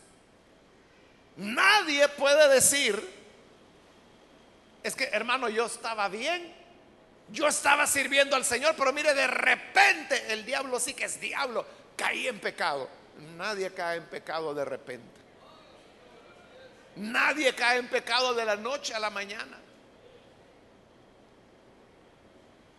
Nadie 1.37 2.09
puede 2.11 2.49
decir, 2.55 3.16
es 4.87 4.95
que 4.95 5.05
hermano, 5.13 5.49
yo 5.49 5.67
estaba 5.67 6.09
bien, 6.09 6.55
yo 7.29 7.49
estaba 7.49 7.87
sirviendo 7.87 8.37
al 8.37 8.45
Señor, 8.45 8.75
pero 8.77 8.93
mire, 8.93 9.15
de 9.15 9.27
repente 9.27 10.33
el 10.33 10.47
diablo 10.47 10.79
sí 10.79 10.95
que 10.95 11.07
es 11.07 11.21
diablo, 11.21 11.67
caí 11.97 12.29
en 12.29 12.39
pecado. 12.39 12.89
Nadie 13.37 13.73
cae 13.73 13.97
en 13.99 14.07
pecado 14.07 14.55
de 14.55 14.65
repente. 14.65 15.21
Nadie 16.97 17.55
cae 17.55 17.79
en 17.79 17.89
pecado 17.89 18.33
de 18.35 18.45
la 18.45 18.57
noche 18.57 18.95
a 18.95 19.01
la 19.01 19.11
mañana. 19.11 19.59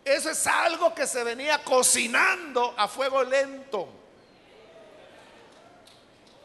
Eso 0.04 0.30
es 0.30 0.46
algo 0.46 0.94
que 0.94 1.06
se 1.06 1.22
venía 1.22 1.62
cocinando 1.62 2.74
a 2.76 2.88
fuego 2.88 3.22
lento. 3.22 3.88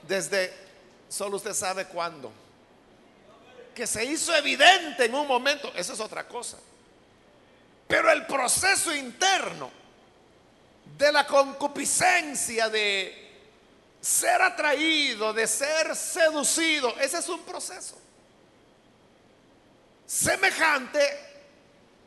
Desde, 0.01 0.53
solo 1.07 1.37
usted 1.37 1.53
sabe 1.53 1.85
cuándo. 1.85 2.42
Que 3.73 3.87
se 3.87 4.05
hizo 4.05 4.35
evidente 4.35 5.05
en 5.05 5.15
un 5.15 5.27
momento, 5.27 5.71
eso 5.75 5.93
es 5.93 5.99
otra 5.99 6.27
cosa. 6.27 6.57
Pero 7.87 8.11
el 8.11 8.25
proceso 8.25 8.93
interno 8.95 9.71
de 10.97 11.11
la 11.11 11.25
concupiscencia, 11.25 12.69
de 12.69 13.23
ser 13.99 14.41
atraído, 14.41 15.33
de 15.33 15.47
ser 15.47 15.95
seducido, 15.95 16.95
ese 16.99 17.19
es 17.19 17.29
un 17.29 17.41
proceso. 17.43 17.97
Semejante 20.05 21.33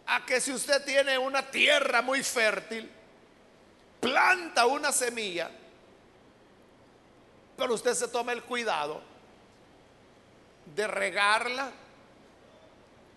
a 0.06 0.24
que 0.24 0.40
si 0.40 0.52
usted 0.52 0.84
tiene 0.84 1.18
una 1.18 1.50
tierra 1.50 2.02
muy 2.02 2.22
fértil, 2.22 2.90
planta 4.00 4.66
una 4.66 4.92
semilla, 4.92 5.50
pero 7.56 7.74
usted 7.74 7.94
se 7.94 8.08
toma 8.08 8.32
el 8.32 8.42
cuidado 8.44 9.15
de 10.74 10.86
regarla, 10.86 11.70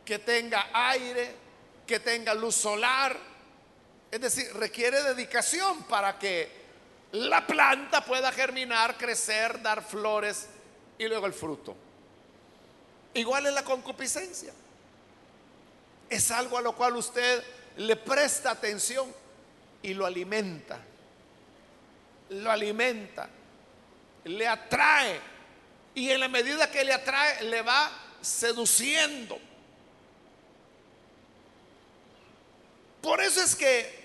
que 0.05 0.19
tenga 0.19 0.69
aire, 0.73 1.35
que 1.85 1.99
tenga 1.99 2.33
luz 2.33 2.55
solar. 2.55 3.17
Es 4.11 4.21
decir, 4.21 4.51
requiere 4.55 5.03
dedicación 5.03 5.83
para 5.83 6.17
que 6.17 6.51
la 7.11 7.45
planta 7.45 8.03
pueda 8.03 8.31
germinar, 8.31 8.97
crecer, 8.97 9.61
dar 9.61 9.83
flores 9.83 10.47
y 10.97 11.07
luego 11.07 11.25
el 11.25 11.33
fruto. 11.33 11.75
Igual 13.13 13.47
es 13.47 13.53
la 13.53 13.63
concupiscencia. 13.63 14.53
Es 16.09 16.31
algo 16.31 16.57
a 16.57 16.61
lo 16.61 16.75
cual 16.75 16.95
usted 16.95 17.43
le 17.77 17.95
presta 17.95 18.51
atención 18.51 19.13
y 19.81 19.93
lo 19.93 20.05
alimenta. 20.05 20.79
Lo 22.29 22.51
alimenta. 22.51 23.29
Le 24.25 24.47
atrae. 24.47 25.19
Y 25.95 26.09
en 26.11 26.19
la 26.19 26.27
medida 26.27 26.71
que 26.71 26.83
le 26.83 26.93
atrae, 26.93 27.43
le 27.43 27.61
va 27.61 27.91
seduciendo. 28.21 29.39
Por 33.01 33.21
eso 33.21 33.41
es 33.41 33.55
que 33.55 33.99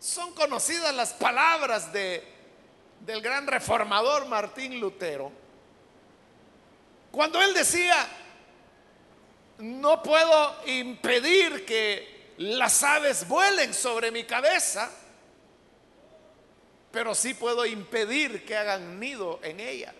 son 0.00 0.32
conocidas 0.34 0.94
las 0.94 1.12
palabras 1.12 1.92
de 1.92 2.38
del 3.00 3.20
gran 3.22 3.46
reformador 3.46 4.26
Martín 4.26 4.80
Lutero, 4.80 5.30
cuando 7.10 7.40
él 7.40 7.54
decía, 7.54 8.06
no 9.58 10.02
puedo 10.02 10.56
impedir 10.66 11.64
que 11.64 12.34
las 12.38 12.82
aves 12.82 13.26
vuelen 13.26 13.72
sobre 13.72 14.10
mi 14.10 14.24
cabeza, 14.24 14.90
pero 16.90 17.14
sí 17.14 17.34
puedo 17.34 17.64
impedir 17.66 18.44
que 18.44 18.56
hagan 18.56 19.00
nido 19.00 19.40
en 19.42 19.60
ella. 19.60 19.94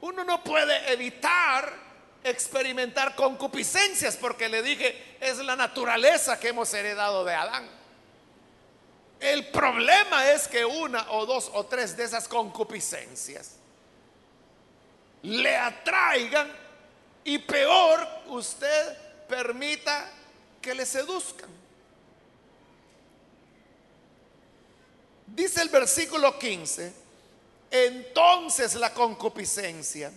Uno 0.00 0.24
no 0.24 0.42
puede 0.42 0.92
evitar 0.92 1.72
experimentar 2.22 3.14
concupiscencias 3.14 4.16
porque 4.16 4.48
le 4.48 4.62
dije, 4.62 5.16
es 5.20 5.38
la 5.38 5.56
naturaleza 5.56 6.38
que 6.38 6.48
hemos 6.48 6.72
heredado 6.74 7.24
de 7.24 7.34
Adán. 7.34 7.68
El 9.18 9.46
problema 9.48 10.30
es 10.30 10.48
que 10.48 10.64
una 10.64 11.10
o 11.12 11.26
dos 11.26 11.50
o 11.52 11.66
tres 11.66 11.96
de 11.96 12.04
esas 12.04 12.26
concupiscencias 12.26 13.56
le 15.22 15.56
atraigan 15.56 16.50
y 17.24 17.38
peor 17.38 18.06
usted 18.28 18.96
permita 19.28 20.10
que 20.62 20.74
le 20.74 20.86
seduzcan. 20.86 21.50
Dice 25.26 25.62
el 25.62 25.68
versículo 25.68 26.38
15, 26.38 26.92
entonces 27.70 28.74
la 28.74 28.92
concupiscencia, 28.92 30.12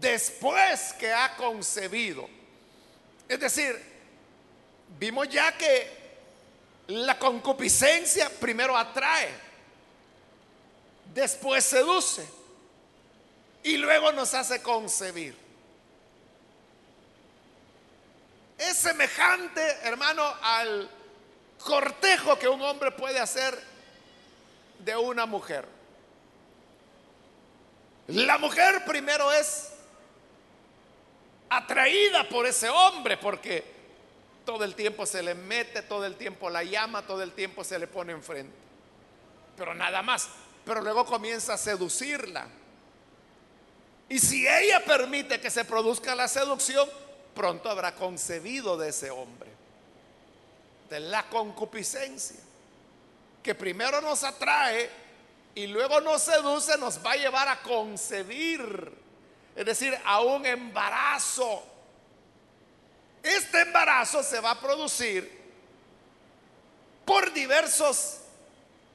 después 0.00 0.92
que 0.94 1.12
ha 1.12 1.36
concebido, 1.36 2.28
es 3.28 3.40
decir, 3.40 3.80
vimos 4.98 5.28
ya 5.28 5.56
que 5.56 6.02
la 6.88 7.18
concupiscencia 7.18 8.28
primero 8.28 8.76
atrae, 8.76 9.30
después 11.14 11.64
seduce 11.64 12.26
y 13.62 13.76
luego 13.76 14.12
nos 14.12 14.34
hace 14.34 14.62
concebir. 14.62 15.36
Es 18.58 18.76
semejante, 18.76 19.60
hermano, 19.82 20.22
al 20.42 20.88
cortejo 21.58 22.38
que 22.38 22.48
un 22.48 22.60
hombre 22.62 22.90
puede 22.92 23.18
hacer 23.18 23.58
de 24.78 24.96
una 24.96 25.26
mujer. 25.26 25.66
La 28.12 28.36
mujer 28.36 28.84
primero 28.84 29.32
es 29.32 29.70
atraída 31.48 32.28
por 32.28 32.46
ese 32.46 32.68
hombre 32.68 33.16
porque 33.16 33.64
todo 34.44 34.64
el 34.64 34.74
tiempo 34.74 35.06
se 35.06 35.22
le 35.22 35.34
mete, 35.34 35.80
todo 35.80 36.04
el 36.04 36.16
tiempo 36.16 36.50
la 36.50 36.62
llama, 36.62 37.06
todo 37.06 37.22
el 37.22 37.32
tiempo 37.32 37.64
se 37.64 37.78
le 37.78 37.86
pone 37.86 38.12
enfrente. 38.12 38.54
Pero 39.56 39.74
nada 39.74 40.02
más. 40.02 40.28
Pero 40.64 40.82
luego 40.82 41.06
comienza 41.06 41.54
a 41.54 41.58
seducirla. 41.58 42.46
Y 44.10 44.18
si 44.18 44.46
ella 44.46 44.84
permite 44.84 45.40
que 45.40 45.50
se 45.50 45.64
produzca 45.64 46.14
la 46.14 46.28
seducción, 46.28 46.86
pronto 47.34 47.70
habrá 47.70 47.94
concebido 47.94 48.76
de 48.76 48.90
ese 48.90 49.10
hombre. 49.10 49.50
De 50.90 51.00
la 51.00 51.22
concupiscencia. 51.30 52.40
Que 53.42 53.54
primero 53.54 54.02
nos 54.02 54.22
atrae 54.22 55.01
y 55.54 55.66
luego 55.66 56.00
nos 56.00 56.22
seduce, 56.22 56.78
nos 56.78 57.04
va 57.04 57.12
a 57.12 57.16
llevar 57.16 57.48
a 57.48 57.60
concebir. 57.62 58.92
Es 59.54 59.66
decir, 59.66 59.96
a 60.04 60.20
un 60.20 60.46
embarazo. 60.46 61.62
Este 63.22 63.60
embarazo 63.60 64.22
se 64.22 64.40
va 64.40 64.52
a 64.52 64.60
producir 64.60 65.40
por 67.04 67.32
diversos 67.32 68.18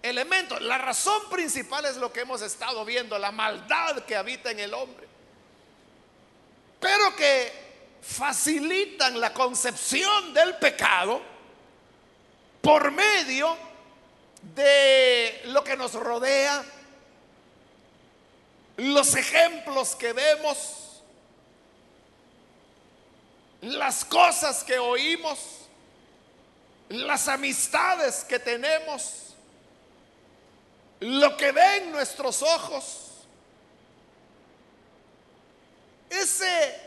elementos. 0.01 0.61
La 0.61 0.77
razón 0.77 1.29
principal 1.29 1.85
es 1.85 1.97
lo 1.97 2.11
que 2.11 2.21
hemos 2.21 2.41
estado 2.41 2.83
viendo, 2.85 3.17
la 3.19 3.31
maldad 3.31 4.03
que 4.05 4.15
habita 4.15 4.51
en 4.51 4.59
el 4.59 4.73
hombre. 4.73 5.07
Pero 6.79 7.15
que 7.15 7.67
facilitan 8.01 9.19
la 9.19 9.33
concepción 9.33 10.33
del 10.33 10.55
pecado 10.55 11.21
por 12.61 12.91
medio 12.91 13.66
de 14.55 15.41
lo 15.45 15.63
que 15.63 15.75
nos 15.75 15.93
rodea, 15.93 16.63
los 18.77 19.15
ejemplos 19.15 19.95
que 19.95 20.13
vemos, 20.13 21.01
las 23.61 24.05
cosas 24.05 24.63
que 24.63 24.77
oímos, 24.77 25.39
las 26.89 27.27
amistades 27.27 28.23
que 28.23 28.39
tenemos, 28.39 29.33
lo 30.99 31.35
que 31.35 31.51
ven 31.51 31.91
nuestros 31.91 32.41
ojos. 32.41 33.03
Ese 36.09 36.79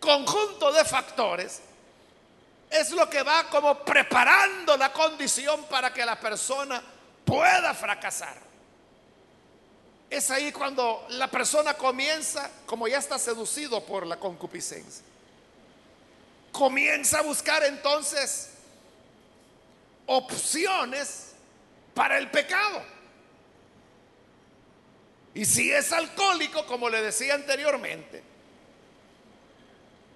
conjunto 0.00 0.70
de 0.72 0.84
factores 0.84 1.62
es 2.70 2.90
lo 2.90 3.08
que 3.08 3.22
va 3.22 3.44
como 3.48 3.82
preparando 3.82 4.76
la 4.76 4.92
condición 4.92 5.64
para 5.64 5.92
que 5.92 6.04
la 6.04 6.20
persona 6.20 6.82
pueda 7.28 7.74
fracasar. 7.74 8.36
Es 10.08 10.30
ahí 10.30 10.50
cuando 10.50 11.06
la 11.10 11.30
persona 11.30 11.74
comienza, 11.74 12.50
como 12.64 12.88
ya 12.88 12.96
está 12.96 13.18
seducido 13.18 13.84
por 13.84 14.06
la 14.06 14.18
concupiscencia, 14.18 15.04
comienza 16.50 17.18
a 17.18 17.22
buscar 17.22 17.62
entonces 17.64 18.52
opciones 20.06 21.32
para 21.92 22.16
el 22.16 22.30
pecado. 22.30 22.82
Y 25.34 25.44
si 25.44 25.70
es 25.70 25.92
alcohólico, 25.92 26.64
como 26.64 26.88
le 26.88 27.02
decía 27.02 27.34
anteriormente, 27.34 28.22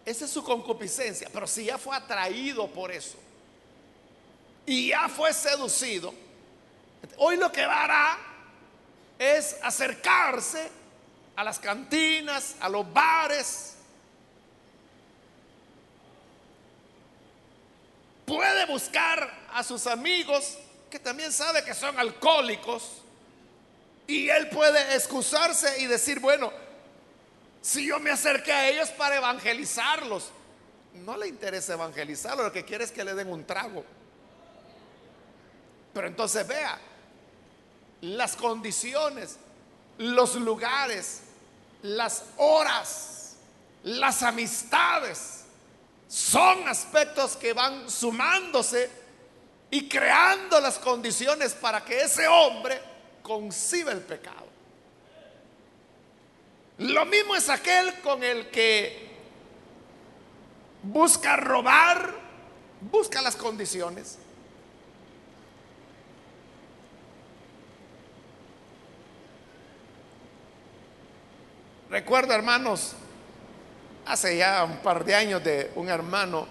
esa 0.07 0.25
es 0.25 0.31
su 0.31 0.43
concupiscencia. 0.43 1.29
Pero 1.31 1.47
si 1.47 1.67
ya 1.67 1.77
fue 1.77 1.95
atraído 1.95 2.67
por 2.69 2.91
eso 2.91 3.19
y 4.65 4.89
ya 4.89 5.11
fue 5.11 5.35
seducido, 5.35 6.15
hoy 7.17 7.37
lo 7.37 7.51
que 7.51 7.63
hará 7.63 8.19
es 9.19 9.57
acercarse 9.63 10.71
a 11.37 11.45
las 11.45 11.59
cantinas, 11.59 12.57
a 12.61 12.69
los 12.69 12.91
bares. 12.93 13.75
Puede 18.27 18.67
buscar 18.67 19.31
a 19.53 19.63
sus 19.63 19.87
amigos 19.87 20.59
que 20.91 20.99
también 20.99 21.33
sabe 21.33 21.65
que 21.65 21.75
son 21.75 21.99
alcohólicos 21.99 23.03
y 24.07 24.29
él 24.29 24.49
puede 24.49 24.95
excusarse 24.95 25.81
y 25.81 25.87
decir, 25.87 26.21
bueno, 26.21 26.53
si 27.61 27.87
yo 27.87 28.01
me 28.01 28.11
acerqué 28.11 28.53
a 28.53 28.69
ellos 28.69 28.91
para 28.91 29.17
evangelizarlos, 29.17 30.31
no 30.95 31.17
le 31.17 31.29
interesa 31.29 31.75
evangelizarlos, 31.75 32.47
lo 32.47 32.53
que 32.53 32.65
quiere 32.65 32.85
es 32.85 32.93
que 32.93 33.05
le 33.05 33.15
den 33.15 33.33
un 33.33 33.47
trago. 33.47 33.85
Pero 35.95 36.07
entonces 36.07 36.47
vea, 36.47 36.79
las 38.03 38.37
condiciones, 38.37 39.39
los 39.99 40.35
lugares, 40.35 41.23
las 41.83 42.25
horas, 42.37 43.37
las 43.85 44.23
amistades, 44.23 45.45
son 46.09 46.69
aspectos 46.69 47.37
que 47.37 47.53
van 47.53 47.89
sumándose 47.89 48.91
y 49.71 49.89
creando 49.89 50.61
las 50.61 50.79
condiciones 50.79 51.55
para 51.55 51.83
que 51.85 52.03
ese 52.03 52.29
hombre 52.29 52.81
conciba 53.23 53.93
el 53.93 54.01
pecado. 54.01 54.47
Lo 56.79 57.07
mismo 57.07 57.37
es 57.37 57.49
aquel 57.49 58.01
con 58.01 58.23
el 58.25 58.51
que 58.51 59.11
busca 60.83 61.37
robar, 61.37 62.15
busca 62.91 63.23
las 63.23 63.37
condiciones. 63.37 64.19
Recuerdo, 71.93 72.33
hermanos, 72.33 72.95
hace 74.07 74.39
ya 74.39 74.65
un 74.65 74.79
par 74.79 75.05
de 75.05 75.15
años 75.15 75.45
de 75.45 75.71
un 75.75 75.91
hermano 75.91 76.49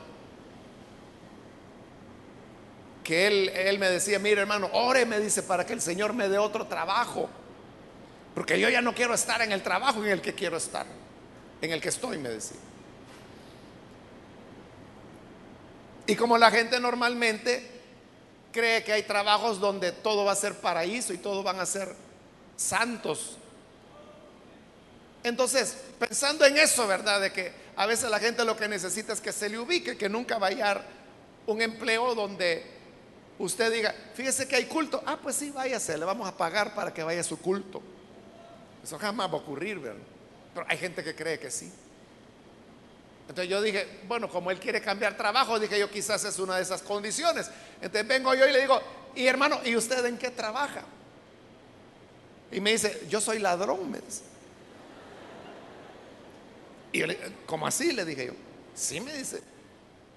que 3.04 3.25
él, 3.25 3.49
él 3.49 3.80
me 3.80 3.89
decía, 3.89 4.19
mire 4.19 4.41
hermano, 4.41 4.69
ore, 4.71 5.04
me 5.08 5.19
dice, 5.19 5.41
para 5.41 5.65
que 5.65 5.73
el 5.73 5.82
Señor 5.82 6.13
me 6.13 6.30
dé 6.30 6.38
otro 6.38 6.67
trabajo. 6.67 7.27
Porque 8.36 8.60
yo 8.60 8.69
ya 8.69 8.82
no 8.82 8.93
quiero 8.93 9.15
estar 9.15 9.41
en 9.41 9.51
el 9.51 9.63
trabajo 9.63 10.04
en 10.04 10.12
el 10.12 10.21
que 10.21 10.36
quiero 10.36 10.58
estar, 10.58 10.86
en 11.60 11.71
el 11.71 11.82
que 11.82 11.89
estoy, 11.89 12.19
me 12.19 12.30
decía. 12.30 12.60
Y 16.06 16.15
como 16.15 16.38
la 16.38 16.51
gente 16.51 16.80
normalmente 16.80 17.67
cree 18.51 18.84
que 18.84 18.93
hay 18.93 19.01
trabajos 19.01 19.60
donde 19.60 19.91
todo 19.91 20.23
va 20.23 20.34
a 20.34 20.36
ser 20.36 20.54
paraíso 20.54 21.13
y 21.13 21.17
todos 21.17 21.43
van 21.43 21.60
a 21.60 21.65
ser 21.65 21.95
santos. 22.58 23.39
Entonces, 25.23 25.75
pensando 25.99 26.45
en 26.45 26.57
eso, 26.57 26.88
¿verdad? 26.88 27.21
De 27.21 27.31
que 27.31 27.51
a 27.75 27.86
veces 27.86 28.10
la 28.10 28.19
gente 28.19 28.43
lo 28.43 28.57
que 28.57 28.67
necesita 28.67 29.13
es 29.13 29.21
que 29.21 29.31
se 29.31 29.49
le 29.49 29.60
ubique, 29.60 29.97
que 29.97 30.10
nunca 30.10 30.38
vaya 30.38 30.71
a 30.71 30.81
un 31.47 31.62
empleo 31.62 32.15
donde 32.15 32.63
usted 33.38 33.71
diga, 33.71 33.93
fíjese 34.13 34.47
que 34.47 34.55
hay 34.55 34.65
culto. 34.65 35.01
Ah, 35.05 35.17
pues 35.21 35.36
sí, 35.36 35.51
váyase, 35.51 35.97
le 35.97 36.05
vamos 36.05 36.27
a 36.27 36.36
pagar 36.36 36.73
para 36.73 36.93
que 36.93 37.03
vaya 37.03 37.21
a 37.21 37.23
su 37.23 37.39
culto. 37.39 37.81
Eso 38.84 38.97
jamás 38.97 39.29
va 39.29 39.34
a 39.34 39.38
ocurrir, 39.38 39.79
¿verdad? 39.79 40.01
Pero 40.53 40.65
hay 40.67 40.77
gente 40.77 41.03
que 41.03 41.15
cree 41.15 41.39
que 41.39 41.51
sí. 41.51 41.71
Entonces 43.29 43.49
yo 43.49 43.62
dije, 43.62 44.01
bueno, 44.07 44.27
como 44.27 44.51
él 44.51 44.60
quiere 44.60 44.81
cambiar 44.81 45.15
trabajo, 45.15 45.60
dije 45.60 45.79
yo 45.79 45.89
quizás 45.89 46.23
es 46.25 46.38
una 46.39 46.57
de 46.57 46.63
esas 46.63 46.81
condiciones. 46.81 47.49
Entonces 47.75 48.07
vengo 48.07 48.34
yo 48.34 48.47
y 48.47 48.51
le 48.51 48.60
digo, 48.60 48.81
y 49.15 49.27
hermano, 49.27 49.60
¿y 49.63 49.75
usted 49.75 50.05
en 50.05 50.17
qué 50.17 50.31
trabaja? 50.31 50.84
Y 52.51 52.60
me 52.60 52.71
dice, 52.73 53.05
yo 53.10 53.21
soy 53.21 53.39
ladrón, 53.39 53.89
me 53.89 53.99
dice. 53.99 54.23
Y 56.91 56.99
yo 56.99 57.08
le, 57.08 57.17
¿cómo 57.45 57.67
así? 57.67 57.91
Le 57.91 58.06
dije 58.06 58.27
yo. 58.27 58.34
Sí, 58.73 58.99
me 58.99 59.13
dice. 59.13 59.41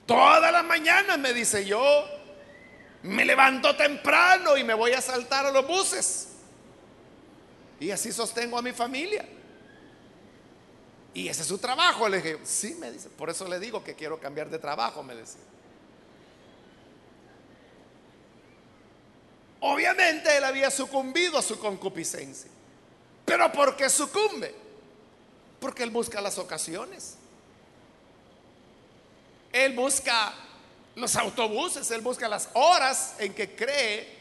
Todas 0.07 0.53
las 0.53 0.65
mañanas, 0.65 1.19
me 1.19 1.33
dice 1.33 1.65
yo, 1.65 2.05
me 3.03 3.25
levanto 3.25 3.75
temprano 3.77 4.57
y 4.57 4.65
me 4.65 4.75
voy 4.75 4.93
a 4.93 5.01
saltar 5.01 5.47
a 5.47 5.51
los 5.51 5.67
buses. 5.67 6.29
Y 7.81 7.91
así 7.91 8.13
sostengo 8.13 8.59
a 8.59 8.63
mi 8.63 8.73
familia. 8.73 9.27
Y 11.15 11.29
ese 11.29 11.43
es 11.43 11.49
su 11.49 11.59
trabajo. 11.59 12.09
Le 12.09 12.19
dije, 12.19 12.39
sí, 12.45 12.77
me 12.79 12.91
dice. 12.91 13.09
Por 13.09 13.31
eso 13.31 13.47
le 13.49 13.59
digo 13.59 13.83
que 13.85 13.95
quiero 13.95 14.19
cambiar 14.19 14.51
de 14.51 14.59
trabajo, 14.59 15.03
me 15.03 15.15
decía. 15.15 15.41
Obviamente 19.61 20.37
él 20.37 20.45
había 20.45 20.71
sucumbido 20.71 21.39
a 21.39 21.43
su 21.43 21.59
concupiscencia. 21.59 22.51
Pero 23.25 23.51
¿por 23.53 23.77
qué 23.77 23.89
sucumbe? 23.89 24.64
Porque 25.65 25.83
él 25.83 25.89
busca 25.89 26.21
las 26.21 26.37
ocasiones. 26.37 27.15
Él 29.51 29.73
busca 29.73 30.35
los 30.95 31.17
autobuses, 31.17 31.91
él 31.91 32.03
busca 32.03 32.29
las 32.29 32.51
horas 32.53 33.15
en 33.19 33.33
que 33.33 33.57
cree 33.57 34.15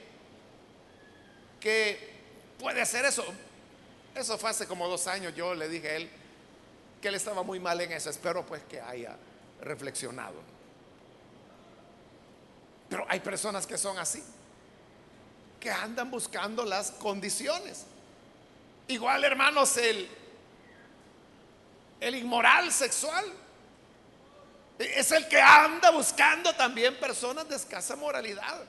que 1.59 2.13
puede 2.57 2.81
hacer 2.81 3.03
eso. 3.03 3.25
Eso 4.15 4.37
fue 4.37 4.51
hace 4.51 4.65
como 4.67 4.87
dos 4.87 5.05
años. 5.07 5.35
Yo 5.35 5.53
le 5.53 5.67
dije 5.67 5.89
a 5.89 5.95
él 5.97 6.09
que 7.01 7.09
él 7.09 7.15
estaba 7.15 7.43
muy 7.43 7.59
mal 7.59 7.81
en 7.81 7.91
eso. 7.91 8.09
Espero 8.09 8.45
pues 8.45 8.63
que 8.63 8.79
haya 8.79 9.17
reflexionado. 9.59 10.39
Pero 12.87 13.05
hay 13.09 13.19
personas 13.19 13.67
que 13.67 13.77
son 13.77 13.97
así, 13.99 14.23
que 15.59 15.69
andan 15.69 16.09
buscando 16.09 16.63
las 16.63 16.91
condiciones. 16.91 17.83
Igual, 18.87 19.25
hermanos, 19.25 19.75
el 19.75 20.22
el 22.03 22.15
inmoral 22.15 22.71
sexual. 22.71 23.25
Es 24.77 25.11
el 25.11 25.27
que 25.29 25.39
anda 25.39 25.91
buscando 25.91 26.53
también 26.53 26.99
personas 26.99 27.47
de 27.47 27.55
escasa 27.55 27.95
moralidad. 27.95 28.61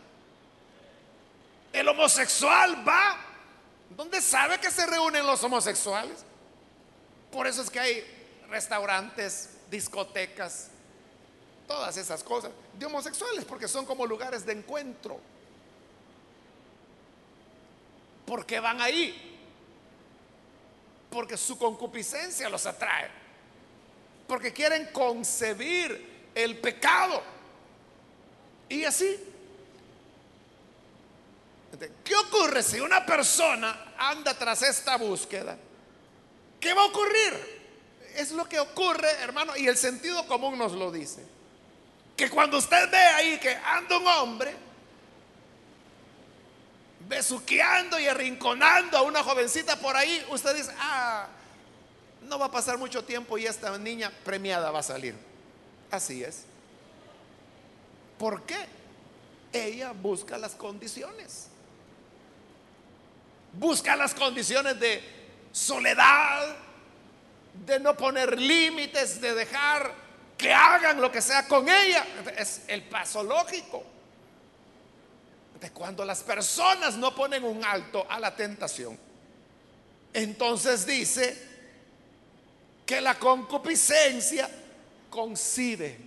El 1.73 1.89
homosexual 1.89 2.87
va 2.87 3.17
donde 3.91 4.21
sabe 4.23 4.61
que 4.61 4.71
se 4.71 4.87
reúnen 4.87 5.27
los 5.27 5.43
homosexuales. 5.43 6.25
Por 7.33 7.49
eso 7.49 7.63
es 7.63 7.71
que 7.71 7.81
hay 7.81 8.05
restaurantes, 8.49 9.51
discotecas, 9.69 10.69
todas 11.67 11.97
esas 11.97 12.23
cosas 12.23 12.53
de 12.79 12.87
homosexuales, 12.87 13.45
porque 13.45 13.67
son 13.67 13.85
como 13.85 14.07
lugares 14.07 14.47
de 14.47 14.53
encuentro. 14.53 15.19
¿Por 18.27 18.47
qué 18.47 18.61
van 18.61 18.81
ahí? 18.81 19.37
Porque 21.11 21.37
su 21.37 21.59
concupiscencia 21.59 22.49
los 22.49 22.65
atrae. 22.67 23.24
Porque 24.27 24.53
quieren 24.53 24.87
concebir 24.93 26.31
el 26.35 26.59
pecado. 26.59 27.23
Y 28.69 28.85
así. 28.85 29.19
¿Qué 32.05 32.15
ocurre 32.15 32.63
si 32.63 32.81
una 32.81 33.05
persona 33.05 33.95
anda 33.99 34.37
tras 34.39 34.63
esta 34.63 34.97
búsqueda? 34.97 35.57
¿Qué 36.61 36.73
va 36.73 36.83
a 36.83 36.87
ocurrir? 36.87 37.65
Es 38.15 38.31
lo 38.31 38.49
que 38.49 38.61
ocurre, 38.61 39.11
hermano, 39.21 39.57
y 39.57 39.67
el 39.67 39.77
sentido 39.77 40.27
común 40.27 40.57
nos 40.57 40.73
lo 40.73 40.93
dice. 40.93 41.25
Que 42.17 42.31
cuando 42.31 42.59
usted 42.59 42.91
ve 42.91 42.97
ahí 42.97 43.39
que 43.39 43.55
anda 43.57 43.99
un 43.99 44.07
hombre 44.07 44.55
besuqueando 47.09 47.99
y 47.99 48.07
arrinconando 48.07 48.97
a 48.97 49.03
una 49.03 49.23
jovencita 49.23 49.77
por 49.77 49.97
ahí, 49.97 50.25
usted 50.31 50.55
dice, 50.55 50.73
ah, 50.79 51.27
no 52.25 52.39
va 52.39 52.47
a 52.47 52.51
pasar 52.51 52.79
mucho 52.79 53.05
tiempo 53.05 53.39
y 53.39 53.47
esta 53.47 53.77
niña 53.79 54.13
premiada 54.25 54.71
va 54.71 54.81
a 54.81 54.83
salir. 54.83 55.15
Así 55.91 56.23
es. 56.23 56.45
¿Por 58.19 58.43
qué? 58.43 58.67
Ella 59.53 59.93
busca 59.93 60.39
las 60.39 60.55
condiciones. 60.55 61.49
Busca 63.53 63.95
las 63.95 64.15
condiciones 64.15 64.79
de 64.81 65.03
soledad, 65.53 66.57
de 67.67 67.79
no 67.79 67.97
poner 67.97 68.41
límites, 68.41 69.21
de 69.21 69.35
dejar 69.35 69.93
que 70.37 70.53
hagan 70.53 71.01
lo 71.01 71.13
que 71.13 71.23
sea 71.23 71.47
con 71.47 71.69
ella. 71.69 72.05
Es 72.37 72.63
el 72.67 72.83
paso 72.83 73.23
lógico 73.23 73.85
cuando 75.73 76.05
las 76.05 76.23
personas 76.23 76.97
no 76.97 77.15
ponen 77.15 77.45
un 77.45 77.65
alto 77.65 78.07
a 78.09 78.21
la 78.21 78.35
tentación, 78.35 78.99
entonces 80.13 80.87
dice 80.87 81.54
que 82.87 83.01
la 83.01 83.19
concupiscencia 83.19 84.49
concibe. 85.11 85.99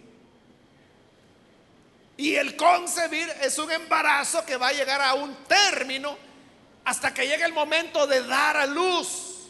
Y 2.18 2.36
el 2.36 2.56
concebir 2.56 3.30
es 3.42 3.58
un 3.60 3.72
embarazo 3.72 4.44
que 4.46 4.58
va 4.58 4.70
a 4.70 4.74
llegar 4.74 5.02
a 5.02 5.14
un 5.14 5.36
término 5.46 6.18
hasta 6.84 7.14
que 7.14 7.28
llegue 7.28 7.44
el 7.44 7.54
momento 7.54 8.08
de 8.08 8.24
dar 8.24 8.58
a 8.58 8.66
luz. 8.66 9.50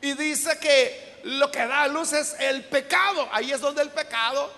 Y 0.00 0.12
dice 0.12 0.58
que 0.58 1.20
lo 1.24 1.50
que 1.50 1.66
da 1.66 1.82
a 1.82 1.88
luz 1.88 2.12
es 2.12 2.36
el 2.38 2.64
pecado. 2.64 3.28
Ahí 3.32 3.50
es 3.50 3.60
donde 3.60 3.82
el 3.82 3.90
pecado 3.90 4.52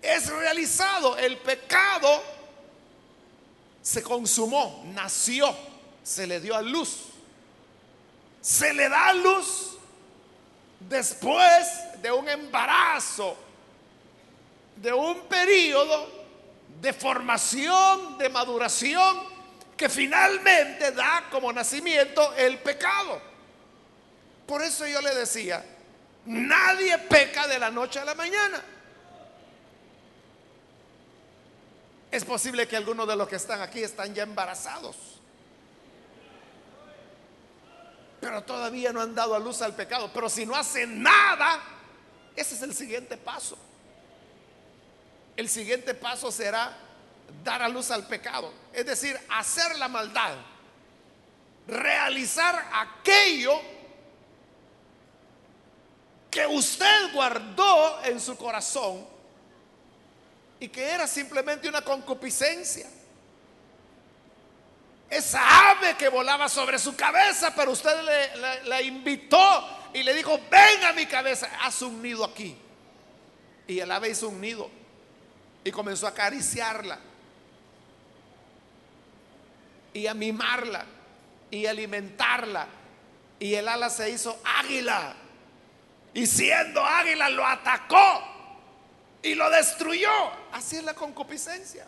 es 0.00 0.28
realizado. 0.28 1.16
El 1.18 1.36
pecado 1.38 2.22
se 3.82 4.02
consumó, 4.02 4.82
nació, 4.94 5.54
se 6.02 6.26
le 6.26 6.40
dio 6.40 6.54
a 6.54 6.62
luz. 6.62 7.00
Se 8.40 8.72
le 8.72 8.88
da 8.88 9.08
a 9.08 9.14
luz 9.14 9.73
después 10.88 12.00
de 12.02 12.12
un 12.12 12.28
embarazo, 12.28 13.36
de 14.76 14.92
un 14.92 15.22
periodo 15.22 16.24
de 16.80 16.92
formación, 16.92 18.18
de 18.18 18.28
maduración, 18.28 19.34
que 19.76 19.88
finalmente 19.88 20.92
da 20.92 21.24
como 21.30 21.52
nacimiento 21.52 22.34
el 22.34 22.58
pecado. 22.58 23.20
Por 24.46 24.62
eso 24.62 24.86
yo 24.86 25.00
le 25.00 25.14
decía, 25.14 25.64
nadie 26.26 26.98
peca 26.98 27.46
de 27.46 27.58
la 27.58 27.70
noche 27.70 27.98
a 27.98 28.04
la 28.04 28.14
mañana. 28.14 28.62
Es 32.10 32.24
posible 32.24 32.68
que 32.68 32.76
algunos 32.76 33.08
de 33.08 33.16
los 33.16 33.26
que 33.26 33.36
están 33.36 33.60
aquí 33.60 33.82
están 33.82 34.14
ya 34.14 34.22
embarazados. 34.22 35.13
Pero 38.24 38.42
todavía 38.42 38.90
no 38.90 39.02
han 39.02 39.14
dado 39.14 39.34
a 39.34 39.38
luz 39.38 39.60
al 39.60 39.74
pecado. 39.74 40.10
Pero 40.14 40.30
si 40.30 40.46
no 40.46 40.56
hacen 40.56 41.02
nada, 41.02 41.60
ese 42.34 42.54
es 42.54 42.62
el 42.62 42.74
siguiente 42.74 43.18
paso. 43.18 43.58
El 45.36 45.46
siguiente 45.46 45.92
paso 45.92 46.32
será 46.32 46.74
dar 47.44 47.60
a 47.60 47.68
luz 47.68 47.90
al 47.90 48.06
pecado. 48.06 48.50
Es 48.72 48.86
decir, 48.86 49.14
hacer 49.28 49.76
la 49.76 49.88
maldad. 49.88 50.36
Realizar 51.68 52.66
aquello 52.72 53.60
que 56.30 56.46
usted 56.46 57.12
guardó 57.12 58.02
en 58.04 58.18
su 58.18 58.38
corazón 58.38 59.06
y 60.58 60.68
que 60.70 60.82
era 60.82 61.06
simplemente 61.06 61.68
una 61.68 61.82
concupiscencia. 61.82 62.88
Esa 65.14 65.70
ave 65.70 65.96
que 65.96 66.08
volaba 66.08 66.48
sobre 66.48 66.78
su 66.78 66.96
cabeza, 66.96 67.54
pero 67.54 67.70
usted 67.70 67.94
la 68.64 68.82
invitó 68.82 69.88
y 69.92 70.02
le 70.02 70.12
dijo, 70.12 70.40
ven 70.50 70.84
a 70.84 70.92
mi 70.92 71.06
cabeza, 71.06 71.48
haz 71.62 71.82
un 71.82 72.02
nido 72.02 72.24
aquí. 72.24 72.56
Y 73.68 73.78
el 73.78 73.90
ave 73.92 74.10
hizo 74.10 74.28
un 74.28 74.40
nido 74.40 74.68
y 75.62 75.70
comenzó 75.70 76.06
a 76.06 76.10
acariciarla 76.10 76.98
y 79.94 80.08
a 80.08 80.14
mimarla 80.14 80.84
y 81.50 81.66
alimentarla. 81.66 82.66
Y 83.38 83.54
el 83.54 83.68
ala 83.68 83.88
se 83.88 84.10
hizo 84.10 84.40
águila. 84.44 85.14
Y 86.12 86.26
siendo 86.26 86.84
águila 86.84 87.28
lo 87.28 87.46
atacó 87.46 88.22
y 89.22 89.34
lo 89.34 89.48
destruyó. 89.50 90.10
Así 90.52 90.76
es 90.76 90.84
la 90.84 90.94
concupiscencia. 90.94 91.86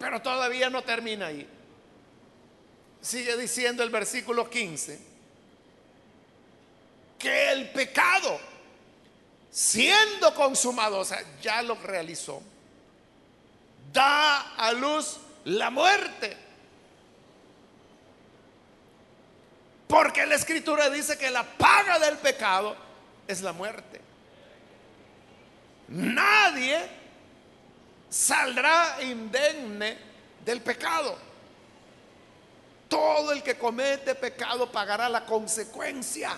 Pero 0.00 0.20
todavía 0.20 0.68
no 0.68 0.82
termina 0.82 1.26
ahí. 1.26 1.48
Sigue 3.00 3.36
diciendo 3.36 3.84
el 3.84 3.90
versículo 3.90 4.50
15 4.50 4.98
que 7.20 7.52
el 7.52 7.70
pecado, 7.70 8.40
siendo 9.52 10.34
consumado, 10.34 10.98
o 10.98 11.04
sea, 11.04 11.22
ya 11.40 11.62
lo 11.62 11.76
realizó, 11.76 12.42
da 13.92 14.56
a 14.56 14.72
luz 14.72 15.20
la 15.44 15.70
muerte. 15.70 16.36
Porque 19.86 20.26
la 20.26 20.34
escritura 20.34 20.90
dice 20.90 21.16
que 21.16 21.30
la 21.30 21.44
paga 21.44 22.00
del 22.00 22.18
pecado 22.18 22.74
es 23.28 23.42
la 23.42 23.52
muerte 23.52 24.00
nadie 25.90 26.78
saldrá 28.10 28.98
indemne 29.02 29.96
del 30.44 30.60
pecado. 30.60 31.16
Todo 32.88 33.30
el 33.32 33.42
que 33.42 33.56
comete 33.56 34.16
pecado 34.16 34.70
pagará 34.70 35.08
la 35.08 35.24
consecuencia. 35.24 36.36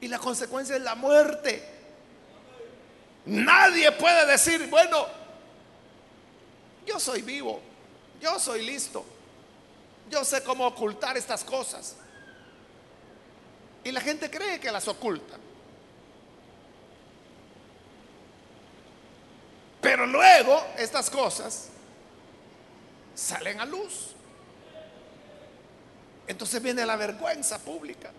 Y 0.00 0.08
la 0.08 0.18
consecuencia 0.18 0.76
es 0.76 0.82
la 0.82 0.94
muerte. 0.94 1.76
Nadie 3.26 3.92
puede 3.92 4.24
decir, 4.26 4.66
bueno, 4.70 5.06
yo 6.86 6.98
soy 6.98 7.20
vivo, 7.20 7.60
yo 8.22 8.38
soy 8.38 8.64
listo, 8.64 9.04
yo 10.08 10.24
sé 10.24 10.42
cómo 10.42 10.66
ocultar 10.66 11.18
estas 11.18 11.44
cosas. 11.44 11.96
Y 13.84 13.92
la 13.92 14.00
gente 14.00 14.30
cree 14.30 14.58
que 14.58 14.72
las 14.72 14.88
oculta. 14.88 15.36
Pero 19.80 20.06
luego 20.06 20.60
estas 20.76 21.08
cosas 21.08 21.68
salen 23.14 23.60
a 23.60 23.66
luz. 23.66 24.14
Entonces 26.26 26.62
viene 26.62 26.84
la 26.84 26.96
vergüenza 26.96 27.58
pública. 27.58 28.10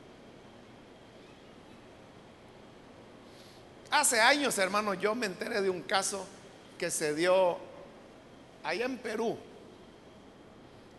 Hace 3.92 4.22
años, 4.22 4.58
hermano, 4.58 4.94
yo 4.94 5.16
me 5.16 5.26
enteré 5.26 5.62
de 5.62 5.70
un 5.70 5.82
caso 5.82 6.26
que 6.78 6.92
se 6.92 7.14
dio 7.14 7.58
allá 8.64 8.86
en 8.86 8.98
Perú, 8.98 9.38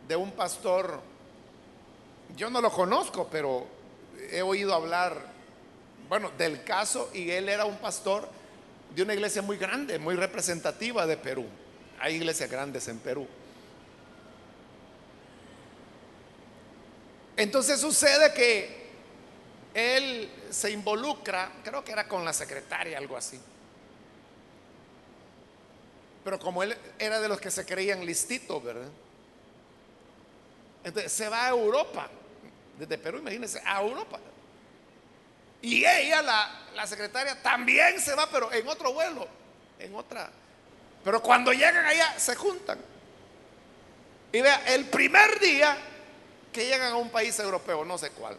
de 0.08 0.16
un 0.16 0.32
pastor, 0.32 1.00
yo 2.36 2.50
no 2.50 2.60
lo 2.60 2.70
conozco, 2.70 3.28
pero 3.30 3.66
he 4.30 4.42
oído 4.42 4.74
hablar, 4.74 5.16
bueno, 6.08 6.30
del 6.36 6.64
caso 6.64 7.10
y 7.14 7.30
él 7.30 7.48
era 7.48 7.64
un 7.64 7.76
pastor 7.76 8.28
de 8.94 9.02
una 9.02 9.14
iglesia 9.14 9.42
muy 9.42 9.56
grande, 9.56 9.98
muy 9.98 10.16
representativa 10.16 11.06
de 11.06 11.16
Perú. 11.16 11.46
Hay 11.98 12.16
iglesias 12.16 12.50
grandes 12.50 12.88
en 12.88 12.98
Perú. 12.98 13.26
Entonces 17.36 17.80
sucede 17.80 18.32
que 18.34 18.90
él 19.72 20.30
se 20.50 20.70
involucra, 20.70 21.52
creo 21.64 21.84
que 21.84 21.92
era 21.92 22.06
con 22.06 22.24
la 22.24 22.32
secretaria, 22.32 22.98
algo 22.98 23.16
así. 23.16 23.40
Pero 26.24 26.38
como 26.38 26.62
él 26.62 26.76
era 26.98 27.20
de 27.20 27.28
los 27.28 27.40
que 27.40 27.50
se 27.50 27.64
creían 27.64 28.04
listitos, 28.04 28.62
¿verdad? 28.62 28.90
Entonces 30.84 31.12
se 31.12 31.28
va 31.28 31.46
a 31.46 31.50
Europa, 31.50 32.10
desde 32.78 32.98
Perú, 32.98 33.18
imagínense, 33.18 33.62
a 33.64 33.80
Europa. 33.80 34.18
Y 35.62 35.84
ella, 35.84 36.22
la, 36.22 36.66
la 36.74 36.86
secretaria, 36.86 37.40
también 37.42 38.00
se 38.00 38.14
va, 38.14 38.28
pero 38.30 38.52
en 38.52 38.66
otro 38.68 38.92
vuelo, 38.92 39.26
en 39.78 39.94
otra. 39.94 40.30
Pero 41.04 41.22
cuando 41.22 41.52
llegan 41.52 41.84
allá, 41.84 42.18
se 42.18 42.34
juntan. 42.34 42.78
Y 44.32 44.40
vea, 44.40 44.62
el 44.66 44.86
primer 44.86 45.38
día 45.40 45.76
que 46.52 46.66
llegan 46.66 46.92
a 46.92 46.96
un 46.96 47.10
país 47.10 47.38
europeo, 47.38 47.84
no 47.84 47.98
sé 47.98 48.10
cuál. 48.10 48.38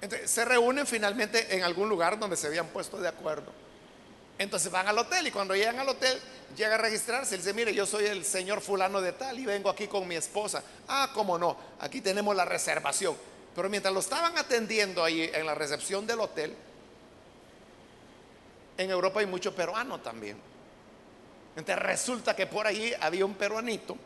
Entonces, 0.00 0.30
se 0.30 0.44
reúnen 0.44 0.86
finalmente 0.86 1.56
en 1.56 1.64
algún 1.64 1.88
lugar 1.88 2.18
donde 2.18 2.36
se 2.36 2.46
habían 2.46 2.68
puesto 2.68 3.00
de 3.00 3.08
acuerdo. 3.08 3.52
Entonces 4.38 4.70
van 4.70 4.86
al 4.86 4.96
hotel 4.96 5.26
y 5.26 5.30
cuando 5.32 5.56
llegan 5.56 5.80
al 5.80 5.88
hotel, 5.88 6.20
llega 6.56 6.76
a 6.76 6.78
registrarse. 6.78 7.34
Él 7.34 7.40
dice, 7.40 7.52
mire, 7.52 7.74
yo 7.74 7.86
soy 7.86 8.06
el 8.06 8.24
señor 8.24 8.60
fulano 8.60 9.00
de 9.00 9.12
tal 9.12 9.36
y 9.38 9.44
vengo 9.44 9.68
aquí 9.68 9.88
con 9.88 10.06
mi 10.06 10.14
esposa. 10.14 10.62
Ah, 10.86 11.10
cómo 11.12 11.36
no, 11.36 11.56
aquí 11.80 12.00
tenemos 12.00 12.36
la 12.36 12.44
reservación. 12.44 13.16
Pero 13.58 13.70
mientras 13.70 13.92
lo 13.92 13.98
estaban 13.98 14.38
atendiendo 14.38 15.02
ahí 15.02 15.28
en 15.34 15.44
la 15.44 15.52
recepción 15.52 16.06
del 16.06 16.20
hotel, 16.20 16.54
en 18.76 18.88
Europa 18.88 19.18
hay 19.18 19.26
mucho 19.26 19.52
peruano 19.52 19.98
también. 19.98 20.40
Entonces 21.56 21.84
resulta 21.84 22.36
que 22.36 22.46
por 22.46 22.68
ahí 22.68 22.94
había 23.00 23.26
un 23.26 23.34
peruanito 23.34 23.96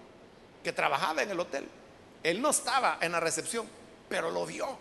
que 0.64 0.72
trabajaba 0.72 1.22
en 1.22 1.32
el 1.32 1.38
hotel. 1.38 1.68
Él 2.22 2.40
no 2.40 2.48
estaba 2.48 2.96
en 3.02 3.12
la 3.12 3.20
recepción, 3.20 3.66
pero 4.08 4.30
lo 4.30 4.46
vio. 4.46 4.78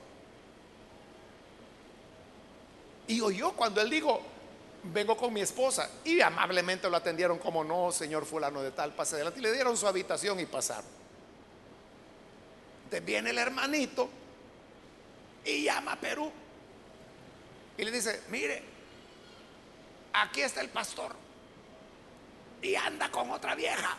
Y 3.07 3.19
oyó 3.19 3.51
cuando 3.51 3.81
él 3.81 3.89
dijo, 3.89 4.21
vengo 4.83 5.17
con 5.17 5.33
mi 5.33 5.41
esposa. 5.41 5.89
Y 6.05 6.21
amablemente 6.21 6.89
lo 6.89 6.95
atendieron 6.95 7.39
como 7.39 7.65
no, 7.65 7.91
señor 7.91 8.25
fulano 8.25 8.63
de 8.63 8.71
tal, 8.71 8.93
pase 8.93 9.15
adelante. 9.15 9.41
Y 9.41 9.43
le 9.43 9.51
dieron 9.51 9.75
su 9.75 9.85
habitación 9.85 10.39
y 10.39 10.45
pasaron. 10.45 10.89
Entonces 12.85 13.05
viene 13.05 13.31
el 13.31 13.37
hermanito 13.37 14.20
y 15.45 15.63
llama 15.63 15.93
a 15.93 15.99
Perú. 15.99 16.31
Y 17.77 17.83
le 17.83 17.91
dice, 17.91 18.21
mire, 18.29 18.61
aquí 20.13 20.41
está 20.41 20.61
el 20.61 20.69
pastor. 20.69 21.15
Y 22.61 22.75
anda 22.75 23.09
con 23.09 23.31
otra 23.31 23.55
vieja. 23.55 23.97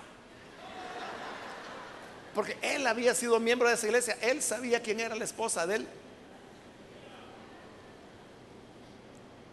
Porque 2.35 2.57
él 2.62 2.87
había 2.87 3.14
sido 3.14 3.38
miembro 3.40 3.68
de 3.68 3.74
esa 3.74 3.87
iglesia. 3.87 4.16
Él 4.20 4.42
sabía 4.42 4.81
quién 4.83 5.00
era 5.00 5.14
la 5.14 5.24
esposa 5.24 5.66
de 5.66 5.76
él. 5.76 5.88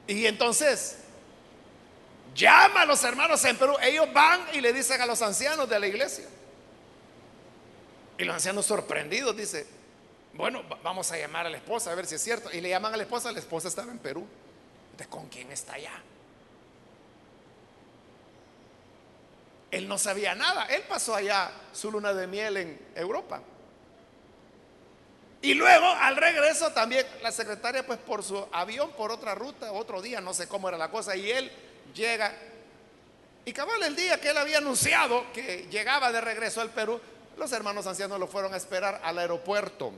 Y 0.08 0.26
entonces 0.26 0.98
llama 2.34 2.82
a 2.82 2.86
los 2.86 3.04
hermanos 3.04 3.44
en 3.46 3.58
Perú. 3.58 3.76
Ellos 3.82 4.12
van 4.14 4.42
y 4.54 4.62
le 4.62 4.74
dicen 4.74 5.02
a 5.02 5.06
los 5.06 5.22
ancianos 5.22 5.68
de 5.70 5.80
la 5.80 5.88
iglesia. 5.88 6.26
Y 8.18 8.24
los 8.24 8.36
ancianos 8.36 8.66
sorprendidos 8.66 9.36
dicen, 9.36 9.66
bueno, 10.34 10.64
vamos 10.84 11.12
a 11.12 11.18
llamar 11.18 11.46
a 11.46 11.50
la 11.50 11.58
esposa 11.58 11.92
a 11.92 11.96
ver 11.96 12.06
si 12.06 12.16
es 12.16 12.24
cierto. 12.24 12.52
Y 12.52 12.62
le 12.62 12.70
llaman 12.70 12.94
a 12.94 12.98
la 12.98 13.04
esposa, 13.04 13.32
la 13.32 13.40
esposa 13.40 13.68
estaba 13.68 13.92
en 13.92 14.00
Perú. 14.00 14.26
¿De 14.98 15.06
con 15.08 15.28
quién 15.28 15.52
está 15.52 15.74
allá? 15.74 16.02
Él 19.72 19.88
no 19.88 19.98
sabía 19.98 20.36
nada. 20.36 20.66
Él 20.66 20.84
pasó 20.88 21.16
allá 21.16 21.52
su 21.74 21.92
luna 21.92 22.14
de 22.14 22.28
miel 22.28 22.58
en 22.58 22.80
Europa. 22.96 23.42
Y 25.42 25.54
luego 25.54 25.86
al 25.86 26.18
regreso 26.18 26.72
también 26.72 27.06
la 27.22 27.32
secretaria 27.32 27.86
pues 27.86 28.00
por 28.00 28.24
su 28.24 28.46
avión, 28.52 28.92
por 28.92 29.12
otra 29.12 29.36
ruta, 29.36 29.72
otro 29.72 30.02
día, 30.02 30.20
no 30.20 30.34
sé 30.34 30.48
cómo 30.48 30.68
era 30.68 30.78
la 30.78 30.92
cosa, 30.92 31.16
y 31.16 31.32
él 31.32 31.50
llega. 31.94 32.36
Y 33.46 33.54
cabal 33.54 33.82
el 33.84 33.96
día 33.96 34.20
que 34.20 34.32
él 34.32 34.38
había 34.38 34.58
anunciado 34.58 35.32
que 35.32 35.68
llegaba 35.72 36.12
de 36.12 36.20
regreso 36.20 36.60
al 36.60 36.72
Perú, 36.72 37.00
los 37.38 37.52
hermanos 37.54 37.88
ancianos 37.88 38.20
lo 38.20 38.28
fueron 38.28 38.54
a 38.54 38.58
esperar 38.58 39.00
al 39.02 39.18
aeropuerto. 39.18 39.94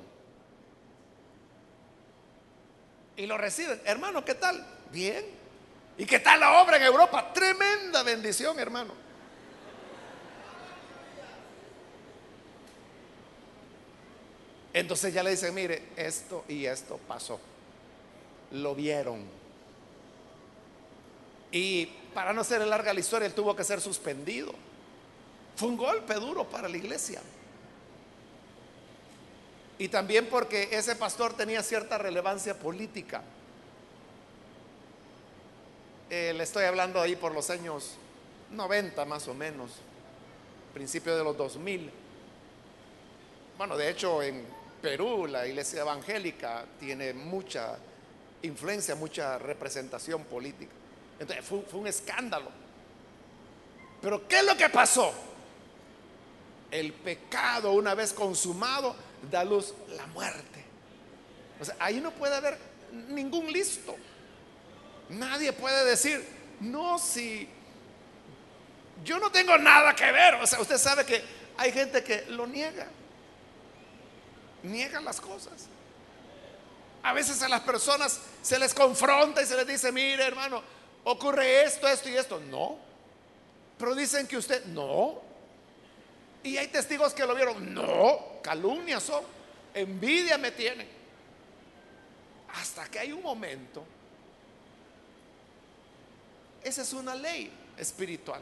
Y 3.21 3.27
lo 3.27 3.38
reciben. 3.38 3.79
Hermano, 3.86 4.25
¿qué 4.25 4.34
tal? 4.34 4.65
Bien. 4.91 5.23
¿Y 5.95 6.07
qué 6.07 6.17
tal 6.17 6.39
la 6.39 6.60
obra 6.60 6.77
en 6.77 6.84
Europa? 6.84 7.31
Tremenda 7.31 8.01
bendición, 8.01 8.60
hermano. 8.60 8.95
Entonces 14.73 15.13
ya 15.13 15.21
le 15.21 15.29
dice, 15.29 15.51
mire, 15.51 15.89
esto 15.95 16.45
y 16.47 16.65
esto 16.65 16.99
pasó. 17.07 17.39
Lo 18.53 18.73
vieron. 18.73 19.23
Y 21.51 21.86
para 22.15 22.34
no 22.34 22.43
ser 22.43 22.65
larga 22.65 22.91
la 22.91 23.01
historia, 23.01 23.27
él 23.27 23.36
tuvo 23.36 23.55
que 23.55 23.63
ser 23.63 23.81
suspendido. 23.81 24.51
Fue 25.55 25.67
un 25.67 25.77
golpe 25.77 26.15
duro 26.15 26.49
para 26.49 26.67
la 26.67 26.75
iglesia. 26.75 27.21
Y 29.82 29.88
también 29.88 30.28
porque 30.28 30.70
ese 30.72 30.96
pastor 30.96 31.34
tenía 31.34 31.63
cierta 31.63 31.98
relevancia 31.98 32.54
política. 32.54 33.24
Eh, 36.08 36.34
le 36.38 36.44
estoy 36.44 36.65
hablando 36.65 37.02
ahí 37.02 37.15
por 37.15 37.34
los 37.34 37.50
años 37.50 37.96
90 38.52 39.04
más 39.06 39.28
o 39.28 39.34
menos, 39.34 39.72
principio 40.76 41.17
de 41.17 41.24
los 41.24 41.36
2000. 41.36 41.89
Bueno, 43.58 43.76
de 43.76 43.89
hecho 43.89 44.22
en 44.22 44.46
Perú 44.84 45.26
la 45.26 45.48
iglesia 45.48 45.82
evangélica 45.82 46.63
tiene 46.80 47.13
mucha 47.13 47.76
influencia, 48.44 48.94
mucha 48.94 49.39
representación 49.39 50.26
política. 50.26 50.74
Entonces 51.20 51.44
fue, 51.44 51.63
un 51.74 51.88
escándalo. 51.88 52.52
Pero 54.00 54.28
¿qué 54.28 54.41
es 54.41 54.46
lo 54.46 54.56
que 54.56 54.70
pasó? 54.70 55.12
El 56.70 56.94
pecado 56.94 57.72
una 57.72 57.96
vez 57.96 58.13
consumado 58.13 59.10
da 59.29 59.43
luz 59.43 59.73
la 59.89 60.07
muerte. 60.07 60.65
O 61.60 61.65
sea, 61.65 61.75
ahí 61.79 61.99
no 61.99 62.12
puede 62.12 62.36
haber 62.36 62.57
ningún 63.10 63.51
listo. 63.51 63.95
Nadie 65.10 65.53
puede 65.53 65.86
decir, 65.86 66.25
no, 66.60 66.97
si 66.97 67.47
yo 69.03 69.19
no 69.19 69.31
tengo 69.31 69.57
nada 69.57 69.95
que 69.95 70.12
ver. 70.12 70.36
O 70.36 70.47
sea, 70.47 70.60
usted 70.60 70.77
sabe 70.77 71.05
que 71.05 71.21
hay 71.57 71.71
gente 71.71 72.03
que 72.03 72.25
lo 72.29 72.47
niega 72.47 72.88
niegan 74.63 75.03
las 75.05 75.19
cosas. 75.19 75.67
A 77.03 77.13
veces 77.13 77.41
a 77.41 77.49
las 77.49 77.62
personas 77.62 78.19
se 78.41 78.60
les 78.60 78.73
confronta 78.73 79.41
y 79.41 79.45
se 79.45 79.55
les 79.55 79.67
dice, 79.67 79.91
mire 79.91 80.23
hermano, 80.23 80.62
ocurre 81.03 81.63
esto, 81.63 81.88
esto 81.88 82.10
y 82.10 82.15
esto. 82.15 82.39
No. 82.39 82.77
Pero 83.77 83.95
dicen 83.95 84.27
que 84.27 84.38
usted, 84.38 84.65
no. 84.65 85.21
Y 86.43 86.58
hay 86.58 86.67
testigos 86.67 87.13
que 87.13 87.25
lo 87.25 87.36
vieron. 87.36 87.73
No, 87.73 88.41
calumnias 88.41 89.04
son. 89.04 89.23
Envidia 89.73 90.38
me 90.38 90.51
tiene 90.51 90.86
Hasta 92.54 92.86
que 92.89 92.99
hay 92.99 93.12
un 93.12 93.21
momento. 93.21 93.84
Esa 96.63 96.82
es 96.82 96.93
una 96.93 97.15
ley 97.15 97.51
espiritual. 97.77 98.41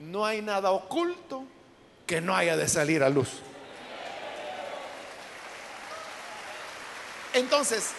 No 0.00 0.26
hay 0.26 0.42
nada 0.42 0.70
oculto 0.70 1.44
que 2.06 2.20
no 2.20 2.34
haya 2.34 2.56
de 2.56 2.68
salir 2.68 3.02
a 3.02 3.08
luz. 3.08 3.28
Entonces, 7.32 7.90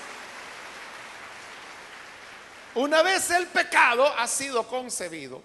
una 2.75 3.01
vez 3.01 3.29
el 3.31 3.47
pecado 3.47 4.07
ha 4.17 4.27
sido 4.27 4.67
concebido, 4.67 5.41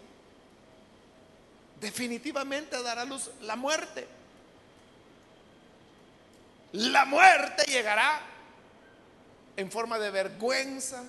definitivamente 1.81 2.83
dará 2.83 3.05
luz 3.05 3.31
la 3.43 3.57
muerte. 3.57 4.07
La 6.73 7.05
muerte 7.05 7.65
llegará 7.71 8.21
en 9.57 9.71
forma 9.71 9.99
de 9.99 10.11
vergüenza. 10.11 11.05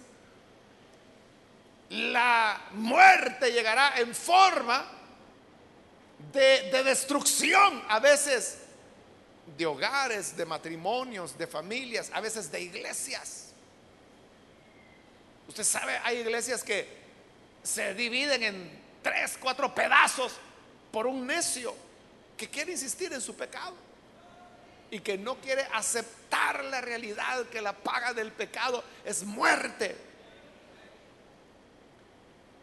La 1.90 2.62
muerte 2.72 3.52
llegará 3.52 3.98
en 3.98 4.14
forma 4.14 4.86
de, 6.32 6.70
de 6.72 6.84
destrucción. 6.84 7.84
A 7.90 8.00
veces 8.00 8.60
de 9.58 9.66
hogares, 9.66 10.36
de 10.36 10.46
matrimonios, 10.46 11.38
de 11.38 11.48
familias, 11.48 12.12
a 12.14 12.22
veces 12.22 12.52
de 12.52 12.62
iglesias. 12.62 13.54
Usted 15.48 15.64
sabe, 15.64 16.00
hay 16.04 16.18
iglesias 16.18 16.64
que 16.64 16.88
se 17.64 17.94
dividen 17.94 18.44
en 18.44 18.86
tres, 19.02 19.38
cuatro 19.40 19.74
pedazos 19.74 20.34
por 20.96 21.08
un 21.08 21.28
necio 21.28 21.76
que 22.38 22.50
quiere 22.50 22.72
insistir 22.72 23.12
en 23.12 23.20
su 23.20 23.36
pecado 23.36 23.74
y 24.90 25.02
que 25.02 25.18
no 25.18 25.36
quiere 25.36 25.68
aceptar 25.74 26.64
la 26.64 26.80
realidad 26.80 27.48
que 27.48 27.60
la 27.60 27.74
paga 27.74 28.14
del 28.14 28.32
pecado 28.32 28.82
es 29.04 29.26
muerte. 29.26 29.94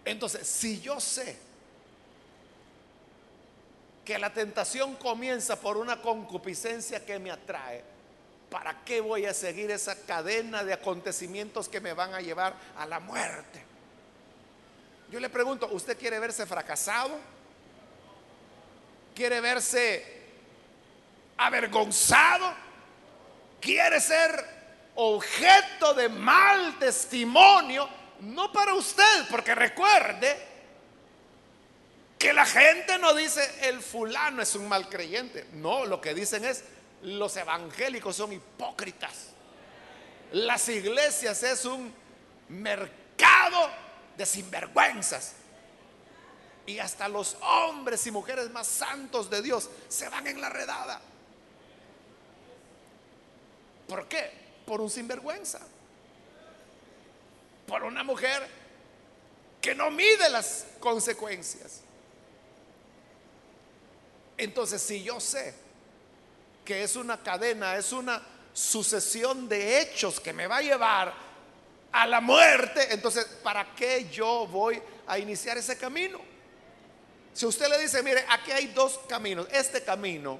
Entonces, 0.06 0.48
si 0.48 0.80
yo 0.80 0.98
sé 0.98 1.36
que 4.02 4.18
la 4.18 4.32
tentación 4.32 4.96
comienza 4.96 5.60
por 5.60 5.76
una 5.76 6.00
concupiscencia 6.00 7.04
que 7.04 7.18
me 7.18 7.30
atrae, 7.30 7.84
¿para 8.48 8.82
qué 8.82 9.02
voy 9.02 9.26
a 9.26 9.34
seguir 9.34 9.70
esa 9.70 9.94
cadena 10.06 10.64
de 10.64 10.72
acontecimientos 10.72 11.68
que 11.68 11.82
me 11.82 11.92
van 11.92 12.14
a 12.14 12.22
llevar 12.22 12.54
a 12.78 12.86
la 12.86 12.98
muerte? 12.98 13.62
Yo 15.10 15.20
le 15.20 15.28
pregunto, 15.28 15.68
¿usted 15.70 15.98
quiere 15.98 16.18
verse 16.18 16.46
fracasado? 16.46 17.41
¿Quiere 19.14 19.40
verse 19.40 20.22
avergonzado? 21.36 22.54
¿Quiere 23.60 24.00
ser 24.00 24.44
objeto 24.94 25.94
de 25.94 26.08
mal 26.08 26.78
testimonio? 26.78 27.88
No 28.20 28.52
para 28.52 28.74
usted, 28.74 29.26
porque 29.30 29.54
recuerde 29.54 30.52
que 32.18 32.32
la 32.32 32.46
gente 32.46 32.98
no 32.98 33.14
dice 33.14 33.68
el 33.68 33.80
fulano 33.80 34.42
es 34.42 34.54
un 34.54 34.68
mal 34.68 34.88
creyente. 34.88 35.46
No, 35.54 35.84
lo 35.84 36.00
que 36.00 36.14
dicen 36.14 36.44
es 36.44 36.64
los 37.02 37.36
evangélicos 37.36 38.16
son 38.16 38.32
hipócritas. 38.32 39.30
Las 40.30 40.68
iglesias 40.68 41.42
es 41.42 41.64
un 41.64 41.92
mercado 42.48 43.70
de 44.16 44.24
sinvergüenzas. 44.24 45.34
Y 46.66 46.78
hasta 46.78 47.08
los 47.08 47.36
hombres 47.40 48.06
y 48.06 48.10
mujeres 48.10 48.50
más 48.50 48.66
santos 48.66 49.28
de 49.28 49.42
Dios 49.42 49.68
se 49.88 50.08
van 50.08 50.26
en 50.26 50.40
la 50.40 50.48
redada. 50.48 51.00
¿Por 53.88 54.06
qué? 54.06 54.30
Por 54.64 54.80
un 54.80 54.88
sinvergüenza. 54.88 55.60
Por 57.66 57.82
una 57.84 58.04
mujer 58.04 58.48
que 59.60 59.74
no 59.74 59.90
mide 59.90 60.28
las 60.30 60.66
consecuencias. 60.80 61.80
Entonces, 64.36 64.82
si 64.82 65.02
yo 65.02 65.20
sé 65.20 65.54
que 66.64 66.82
es 66.82 66.96
una 66.96 67.22
cadena, 67.22 67.76
es 67.76 67.92
una 67.92 68.22
sucesión 68.52 69.48
de 69.48 69.80
hechos 69.80 70.20
que 70.20 70.32
me 70.32 70.46
va 70.46 70.58
a 70.58 70.62
llevar 70.62 71.12
a 71.92 72.06
la 72.06 72.20
muerte, 72.20 72.92
entonces, 72.92 73.24
¿para 73.42 73.74
qué 73.74 74.08
yo 74.10 74.46
voy 74.46 74.82
a 75.06 75.18
iniciar 75.18 75.58
ese 75.58 75.76
camino? 75.76 76.31
Si 77.32 77.46
usted 77.46 77.68
le 77.68 77.78
dice, 77.78 78.02
mire, 78.02 78.24
aquí 78.28 78.50
hay 78.50 78.66
dos 78.68 79.00
caminos, 79.08 79.46
este 79.50 79.82
camino 79.82 80.38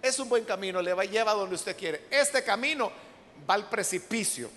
es 0.00 0.18
un 0.18 0.28
buen 0.28 0.44
camino, 0.44 0.80
le 0.80 0.94
va, 0.94 1.04
lleva 1.04 1.32
a 1.32 1.34
donde 1.34 1.54
usted 1.54 1.76
quiere, 1.76 2.06
este 2.10 2.42
camino 2.42 2.90
va 3.48 3.54
al 3.54 3.68
precipicio. 3.68 4.50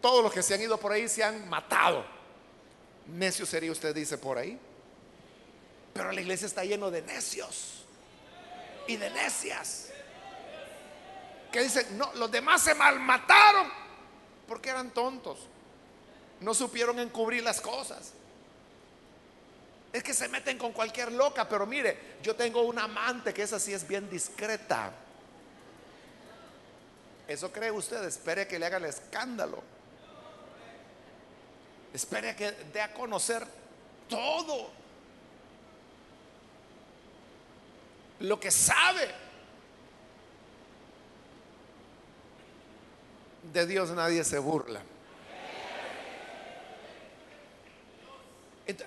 Todos 0.00 0.22
los 0.22 0.32
que 0.32 0.42
se 0.42 0.54
han 0.54 0.60
ido 0.60 0.78
por 0.78 0.92
ahí 0.92 1.08
se 1.08 1.22
han 1.22 1.48
matado. 1.48 2.04
Necio 3.06 3.46
sería 3.46 3.70
usted, 3.70 3.94
dice 3.94 4.18
por 4.18 4.38
ahí. 4.38 4.58
Pero 5.92 6.10
la 6.10 6.20
iglesia 6.20 6.46
está 6.46 6.64
lleno 6.64 6.90
de 6.90 7.02
necios 7.02 7.84
y 8.86 8.96
de 8.96 9.10
necias. 9.10 9.88
Que 11.52 11.62
dicen, 11.62 11.98
no, 11.98 12.12
los 12.14 12.30
demás 12.30 12.62
se 12.62 12.74
malmataron 12.74 13.70
porque 14.48 14.70
eran 14.70 14.90
tontos. 14.90 15.38
No 16.40 16.54
supieron 16.54 16.98
encubrir 16.98 17.42
las 17.44 17.60
cosas. 17.60 18.14
Es 19.92 20.02
que 20.02 20.14
se 20.14 20.28
meten 20.28 20.56
con 20.56 20.72
cualquier 20.72 21.12
loca, 21.12 21.46
pero 21.48 21.66
mire, 21.66 22.16
yo 22.22 22.34
tengo 22.34 22.62
una 22.62 22.84
amante 22.84 23.34
que 23.34 23.42
esa 23.42 23.60
sí 23.60 23.74
es 23.74 23.86
bien 23.86 24.08
discreta. 24.08 24.92
Eso 27.28 27.52
cree 27.52 27.70
usted, 27.70 28.02
espere 28.04 28.46
que 28.46 28.58
le 28.58 28.66
haga 28.66 28.78
el 28.78 28.86
escándalo. 28.86 29.62
Espere 31.92 32.34
que 32.34 32.50
dé 32.72 32.80
a 32.80 32.94
conocer 32.94 33.46
todo 34.08 34.70
lo 38.20 38.40
que 38.40 38.50
sabe. 38.50 39.10
De 43.52 43.66
Dios 43.66 43.90
nadie 43.90 44.24
se 44.24 44.38
burla. 44.38 44.80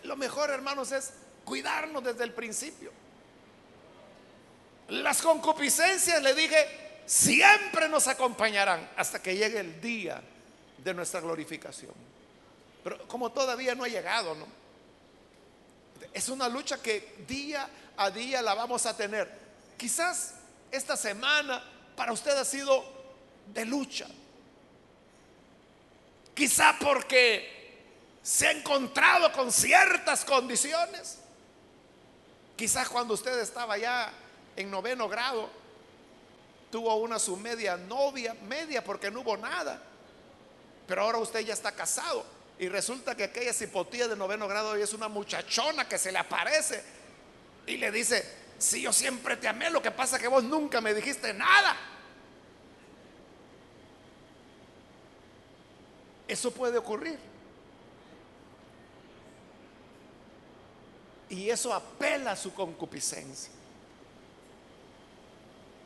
Lo 0.04 0.16
mejor, 0.16 0.50
hermanos, 0.50 0.92
es 0.92 1.14
cuidarnos 1.44 2.04
desde 2.04 2.24
el 2.24 2.34
principio. 2.34 2.92
Las 4.90 5.22
concupiscencias, 5.22 6.22
le 6.22 6.34
dije, 6.34 7.02
siempre 7.06 7.90
nos 7.90 8.08
acompañarán 8.08 8.90
hasta 8.98 9.22
que 9.22 9.36
llegue 9.36 9.60
el 9.60 9.82
día 9.82 10.22
de 10.78 10.94
nuestra 10.94 11.20
glorificación. 11.20 11.94
Pero 12.84 13.08
como 13.08 13.32
todavía 13.32 13.74
no 13.74 13.84
ha 13.84 13.88
llegado, 13.88 14.36
¿no? 14.36 14.46
Es 16.14 16.30
una 16.30 16.48
lucha 16.48 16.82
que 16.82 17.16
día 17.28 17.68
a 17.98 18.12
día 18.12 18.42
la 18.42 18.54
vamos 18.54 18.86
a 18.86 18.96
tener. 18.96 19.32
Quizás 19.78 20.36
esta 20.72 20.96
semana 20.96 21.64
para 21.96 22.12
usted 22.12 22.38
ha 22.38 22.46
sido 22.46 22.84
de 23.54 23.66
lucha. 23.66 24.08
Quizá 26.34 26.76
porque 26.80 27.55
se 28.26 28.48
ha 28.48 28.52
encontrado 28.52 29.32
con 29.32 29.52
ciertas 29.52 30.26
condiciones. 30.26 31.20
Quizás 32.56 32.90
cuando 32.90 33.14
usted 33.14 33.40
estaba 33.40 33.78
ya 33.78 34.12
en 34.56 34.72
noveno 34.72 35.08
grado, 35.08 35.48
tuvo 36.72 36.96
una 36.96 37.20
su 37.20 37.38
media 37.38 37.78
novia, 37.78 38.36
media 38.48 38.84
porque 38.84 39.12
no 39.12 39.22
hubo 39.22 39.38
nada. 39.38 39.80
Pero 40.88 41.04
ahora 41.04 41.20
usted 41.20 41.42
ya 41.42 41.54
está 41.54 41.72
casado 41.74 42.26
y 42.58 42.68
resulta 42.68 43.14
que 43.14 43.26
aquella 43.26 43.54
cipotía 43.54 44.08
de 44.08 44.16
noveno 44.16 44.48
grado 44.48 44.76
es 44.76 44.92
una 44.94 45.08
muchachona 45.08 45.88
que 45.88 46.00
se 46.00 46.12
le 46.12 46.18
aparece 46.18 46.84
y 47.68 47.78
le 47.78 47.92
dice, 47.92 48.28
si 48.58 48.82
yo 48.82 48.92
siempre 48.92 49.38
te 49.38 49.48
amé, 49.48 49.70
lo 49.70 49.84
que 49.84 49.92
pasa 49.92 50.16
es 50.16 50.24
que 50.24 50.28
vos 50.28 50.44
nunca 50.44 50.82
me 50.82 50.96
dijiste 50.96 51.32
nada. 51.32 51.78
Eso 56.28 56.50
puede 56.50 56.80
ocurrir. 56.80 57.35
Y 61.30 61.50
eso 61.50 61.74
apela 61.74 62.32
a 62.32 62.36
su 62.36 62.54
concupiscencia. 62.54 63.52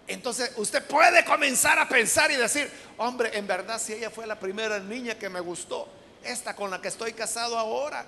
Entonces 0.08 0.52
usted 0.58 0.84
puede 0.86 1.24
comenzar 1.24 1.78
a 1.78 1.88
pensar 1.88 2.32
y 2.32 2.36
decir, 2.36 2.70
hombre, 2.98 3.38
en 3.38 3.46
verdad 3.46 3.80
si 3.80 3.94
ella 3.94 4.10
fue 4.10 4.26
la 4.26 4.40
primera 4.40 4.80
niña 4.80 5.16
que 5.16 5.30
me 5.30 5.40
gustó, 5.40 5.88
esta 6.24 6.56
con 6.56 6.72
la 6.72 6.82
que 6.82 6.88
estoy 6.88 7.14
casado 7.14 7.58
ahora, 7.58 8.06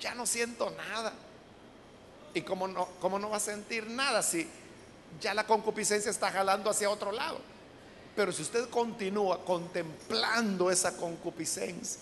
ya 0.00 0.14
no 0.14 0.26
siento 0.26 0.70
nada. 0.70 1.12
¿Y 2.34 2.42
cómo 2.42 2.66
no, 2.68 2.88
cómo 3.00 3.18
no 3.18 3.30
va 3.30 3.36
a 3.36 3.40
sentir 3.40 3.86
nada 3.88 4.22
si 4.22 4.48
ya 5.20 5.34
la 5.34 5.46
concupiscencia 5.46 6.10
está 6.10 6.30
jalando 6.30 6.68
hacia 6.68 6.90
otro 6.90 7.12
lado? 7.12 7.40
Pero 8.16 8.32
si 8.32 8.42
usted 8.42 8.68
continúa 8.68 9.44
contemplando 9.44 10.70
esa 10.70 10.96
concupiscencia, 10.96 12.00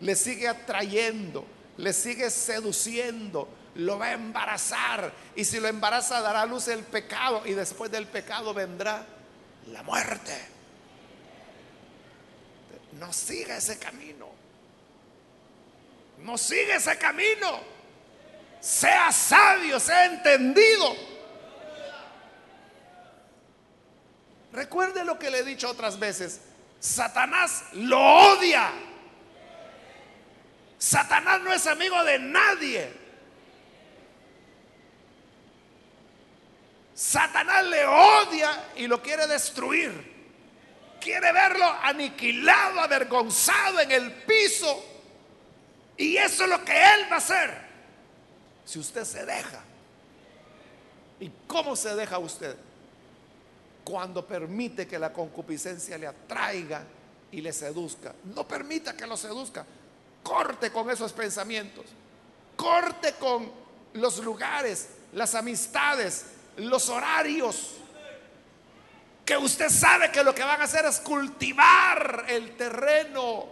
le 0.00 0.14
sigue 0.14 0.46
atrayendo, 0.46 1.44
le 1.76 1.92
sigue 1.92 2.30
seduciendo, 2.30 3.48
lo 3.76 3.98
va 3.98 4.06
a 4.06 4.12
embarazar. 4.12 5.12
Y 5.34 5.44
si 5.44 5.60
lo 5.60 5.68
embaraza 5.68 6.20
dará 6.20 6.42
a 6.42 6.46
luz 6.46 6.68
el 6.68 6.84
pecado 6.84 7.42
y 7.44 7.52
después 7.52 7.90
del 7.90 8.06
pecado 8.06 8.52
vendrá 8.54 9.04
la 9.68 9.82
muerte. 9.82 10.36
No 12.98 13.12
siga 13.12 13.56
ese 13.56 13.78
camino. 13.78 14.28
No 16.18 16.38
siga 16.38 16.76
ese 16.76 16.96
camino. 16.98 17.60
Sea 18.60 19.10
sabio, 19.10 19.80
sea 19.80 20.06
entendido. 20.06 20.94
Recuerde 24.52 25.04
lo 25.04 25.18
que 25.18 25.30
le 25.30 25.38
he 25.38 25.44
dicho 25.44 25.68
otras 25.70 25.98
veces. 25.98 26.40
Satanás 26.78 27.64
lo 27.72 27.98
odia. 27.98 28.70
Satanás 30.82 31.40
no 31.42 31.52
es 31.52 31.64
amigo 31.68 32.02
de 32.02 32.18
nadie. 32.18 32.92
Satanás 36.92 37.64
le 37.66 37.86
odia 37.86 38.64
y 38.74 38.88
lo 38.88 39.00
quiere 39.00 39.28
destruir. 39.28 39.92
Quiere 41.00 41.30
verlo 41.30 41.64
aniquilado, 41.84 42.80
avergonzado 42.80 43.78
en 43.78 43.92
el 43.92 44.12
piso. 44.24 44.84
Y 45.96 46.16
eso 46.16 46.42
es 46.42 46.50
lo 46.50 46.64
que 46.64 46.72
él 46.72 47.06
va 47.08 47.14
a 47.14 47.18
hacer. 47.18 47.62
Si 48.64 48.80
usted 48.80 49.04
se 49.04 49.24
deja. 49.24 49.62
¿Y 51.20 51.30
cómo 51.46 51.76
se 51.76 51.94
deja 51.94 52.18
usted? 52.18 52.56
Cuando 53.84 54.26
permite 54.26 54.88
que 54.88 54.98
la 54.98 55.12
concupiscencia 55.12 55.96
le 55.96 56.08
atraiga 56.08 56.82
y 57.30 57.40
le 57.40 57.52
seduzca. 57.52 58.16
No 58.24 58.48
permita 58.48 58.96
que 58.96 59.06
lo 59.06 59.16
seduzca. 59.16 59.64
Corte 60.22 60.70
con 60.70 60.90
esos 60.90 61.12
pensamientos. 61.12 61.86
Corte 62.56 63.14
con 63.14 63.50
los 63.94 64.18
lugares, 64.18 64.88
las 65.12 65.34
amistades, 65.34 66.26
los 66.56 66.88
horarios. 66.88 67.76
Que 69.24 69.36
usted 69.36 69.68
sabe 69.68 70.10
que 70.10 70.24
lo 70.24 70.34
que 70.34 70.42
van 70.42 70.60
a 70.60 70.64
hacer 70.64 70.84
es 70.84 71.00
cultivar 71.00 72.26
el 72.28 72.56
terreno 72.56 73.46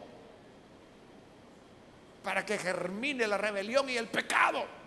para 2.25 2.45
que 2.45 2.59
germine 2.59 3.27
la 3.27 3.39
rebelión 3.39 3.89
y 3.89 3.97
el 3.97 4.09
pecado. 4.09 4.81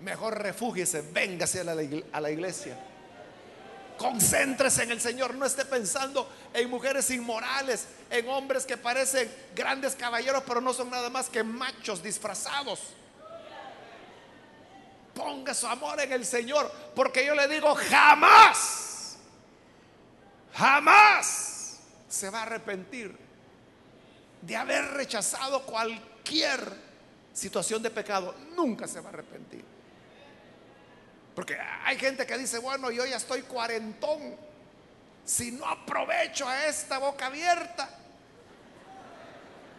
mejor 0.00 0.40
refúgiese, 0.40 1.02
véngase 1.02 1.60
a 1.60 1.64
la, 1.64 1.82
a 2.12 2.20
la 2.20 2.30
iglesia. 2.30 2.76
Concéntrese 3.96 4.82
en 4.82 4.90
el 4.90 5.00
Señor, 5.00 5.34
no 5.34 5.46
esté 5.46 5.64
pensando 5.64 6.30
en 6.52 6.68
mujeres 6.68 7.10
inmorales, 7.10 7.86
en 8.10 8.28
hombres 8.28 8.66
que 8.66 8.76
parecen 8.76 9.32
grandes 9.54 9.94
caballeros, 9.94 10.42
pero 10.46 10.60
no 10.60 10.72
son 10.72 10.90
nada 10.90 11.08
más 11.08 11.28
que 11.28 11.42
machos 11.42 12.02
disfrazados. 12.02 12.80
Ponga 15.14 15.54
su 15.54 15.66
amor 15.66 15.98
en 16.00 16.12
el 16.12 16.26
Señor, 16.26 16.70
porque 16.94 17.24
yo 17.24 17.34
le 17.34 17.48
digo, 17.48 17.74
jamás, 17.74 19.16
jamás 20.54 21.78
se 22.08 22.28
va 22.28 22.40
a 22.40 22.42
arrepentir 22.42 23.16
de 24.42 24.56
haber 24.56 24.84
rechazado 24.92 25.62
cualquier 25.62 26.60
situación 27.32 27.82
de 27.82 27.90
pecado. 27.90 28.34
Nunca 28.54 28.86
se 28.86 29.00
va 29.00 29.08
a 29.08 29.12
arrepentir. 29.12 29.75
Porque 31.36 31.54
hay 31.84 31.98
gente 31.98 32.26
que 32.26 32.38
dice, 32.38 32.58
bueno, 32.58 32.90
yo 32.90 33.04
ya 33.04 33.18
estoy 33.18 33.42
cuarentón. 33.42 34.34
Si 35.22 35.52
no 35.52 35.66
aprovecho 35.66 36.48
a 36.48 36.66
esta 36.66 36.98
boca 36.98 37.26
abierta, 37.26 37.90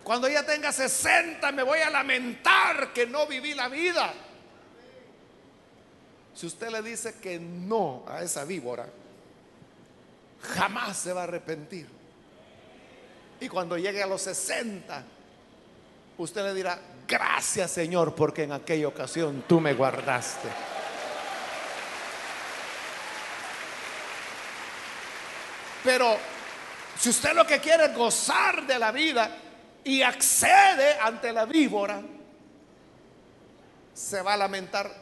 cuando 0.03 0.29
ya 0.29 0.45
tenga 0.45 0.71
60 0.71 1.51
me 1.53 1.63
voy 1.63 1.79
a 1.79 1.89
lamentar 1.89 2.93
que 2.93 3.07
no 3.07 3.25
viví 3.25 3.55
la 3.55 3.69
vida. 3.69 4.13
Si 6.35 6.45
usted 6.45 6.69
le 6.69 6.83
dice 6.83 7.15
que 7.15 7.39
no 7.39 8.05
a 8.07 8.21
esa 8.21 8.45
víbora, 8.45 8.87
jamás 10.41 10.95
se 10.95 11.11
va 11.11 11.21
a 11.21 11.23
arrepentir. 11.23 11.87
Y 13.39 13.49
cuando 13.49 13.79
llegue 13.79 14.03
a 14.03 14.07
los 14.07 14.21
60, 14.21 15.03
usted 16.19 16.43
le 16.43 16.53
dirá, 16.53 16.79
gracias 17.07 17.71
Señor, 17.71 18.13
porque 18.13 18.43
en 18.43 18.51
aquella 18.51 18.87
ocasión 18.87 19.43
tú 19.47 19.59
me 19.59 19.73
guardaste. 19.73 20.76
Pero 25.87 26.17
si 26.99 27.07
usted 27.07 27.33
lo 27.33 27.47
que 27.47 27.61
quiere 27.61 27.85
es 27.85 27.95
gozar 27.95 28.67
de 28.67 28.77
la 28.77 28.91
vida 28.91 29.31
y 29.85 30.01
accede 30.01 30.99
ante 30.99 31.31
la 31.31 31.45
víbora, 31.45 32.01
se 33.93 34.21
va 34.21 34.33
a 34.33 34.37
lamentar 34.37 34.93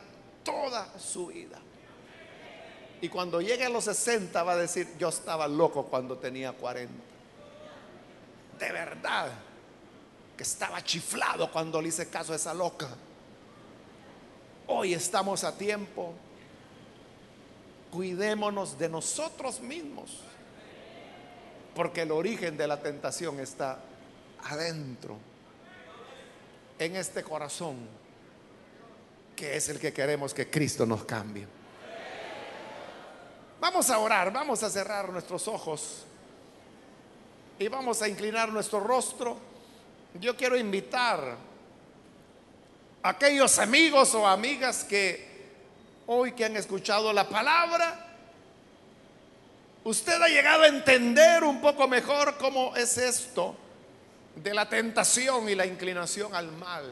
toda 0.44 0.88
su 1.00 1.26
vida. 1.26 1.58
Y 3.02 3.10
cuando 3.10 3.42
llegue 3.42 3.66
a 3.66 3.70
los 3.70 3.86
60 3.86 4.44
va 4.44 4.52
a 4.52 4.58
decir, 4.58 4.96
yo 5.00 5.10
estaba 5.10 5.48
loco 5.48 5.88
cuando 5.88 6.20
tenía 6.20 6.54
40. 6.54 6.94
De 8.60 8.72
verdad, 8.72 9.32
que 10.38 10.44
estaba 10.44 10.84
chiflado 10.84 11.52
cuando 11.52 11.82
le 11.82 11.88
hice 11.88 12.12
caso 12.12 12.32
a 12.32 12.36
esa 12.36 12.54
loca. 12.54 12.90
Hoy 14.68 14.94
estamos 14.94 15.44
a 15.46 15.58
tiempo. 15.58 16.14
Cuidémonos 17.90 18.78
de 18.78 18.88
nosotros 18.88 19.60
mismos. 19.62 20.22
Porque 21.76 22.02
el 22.02 22.12
origen 22.12 22.58
de 22.58 22.68
la 22.68 22.82
tentación 22.82 23.40
está 23.40 23.78
adentro, 24.44 25.18
en 26.80 26.96
este 26.96 27.24
corazón 27.24 27.78
que 29.36 29.58
es 29.58 29.70
el 29.70 29.80
que 29.80 29.92
queremos 29.92 30.34
que 30.34 30.50
Cristo 30.50 30.86
nos 30.86 31.04
cambie. 31.04 31.46
Vamos 33.60 33.90
a 33.90 34.00
orar, 34.00 34.32
vamos 34.32 34.64
a 34.64 34.70
cerrar 34.70 35.10
nuestros 35.10 35.48
ojos 35.48 36.06
y 37.60 37.68
vamos 37.68 38.02
a 38.02 38.08
inclinar 38.08 38.50
nuestro 38.52 38.80
rostro. 38.80 39.38
Yo 40.20 40.36
quiero 40.38 40.58
invitar 40.58 41.36
a 43.04 43.10
aquellos 43.10 43.60
amigos 43.60 44.14
o 44.16 44.26
amigas 44.28 44.84
que 44.84 45.36
hoy 46.08 46.34
que 46.34 46.46
han 46.46 46.56
escuchado 46.56 47.12
la 47.12 47.28
palabra, 47.28 48.05
usted 49.86 50.20
ha 50.22 50.28
llegado 50.28 50.64
a 50.64 50.68
entender 50.68 51.44
un 51.44 51.62
poco 51.62 51.88
mejor 51.88 52.38
cómo 52.38 52.76
es 52.76 52.98
esto 52.98 53.56
de 54.36 54.54
la 54.54 54.68
tentación 54.68 55.48
y 55.48 55.56
la 55.56 55.66
inclinación 55.66 56.36
al 56.36 56.52
mal. 56.52 56.92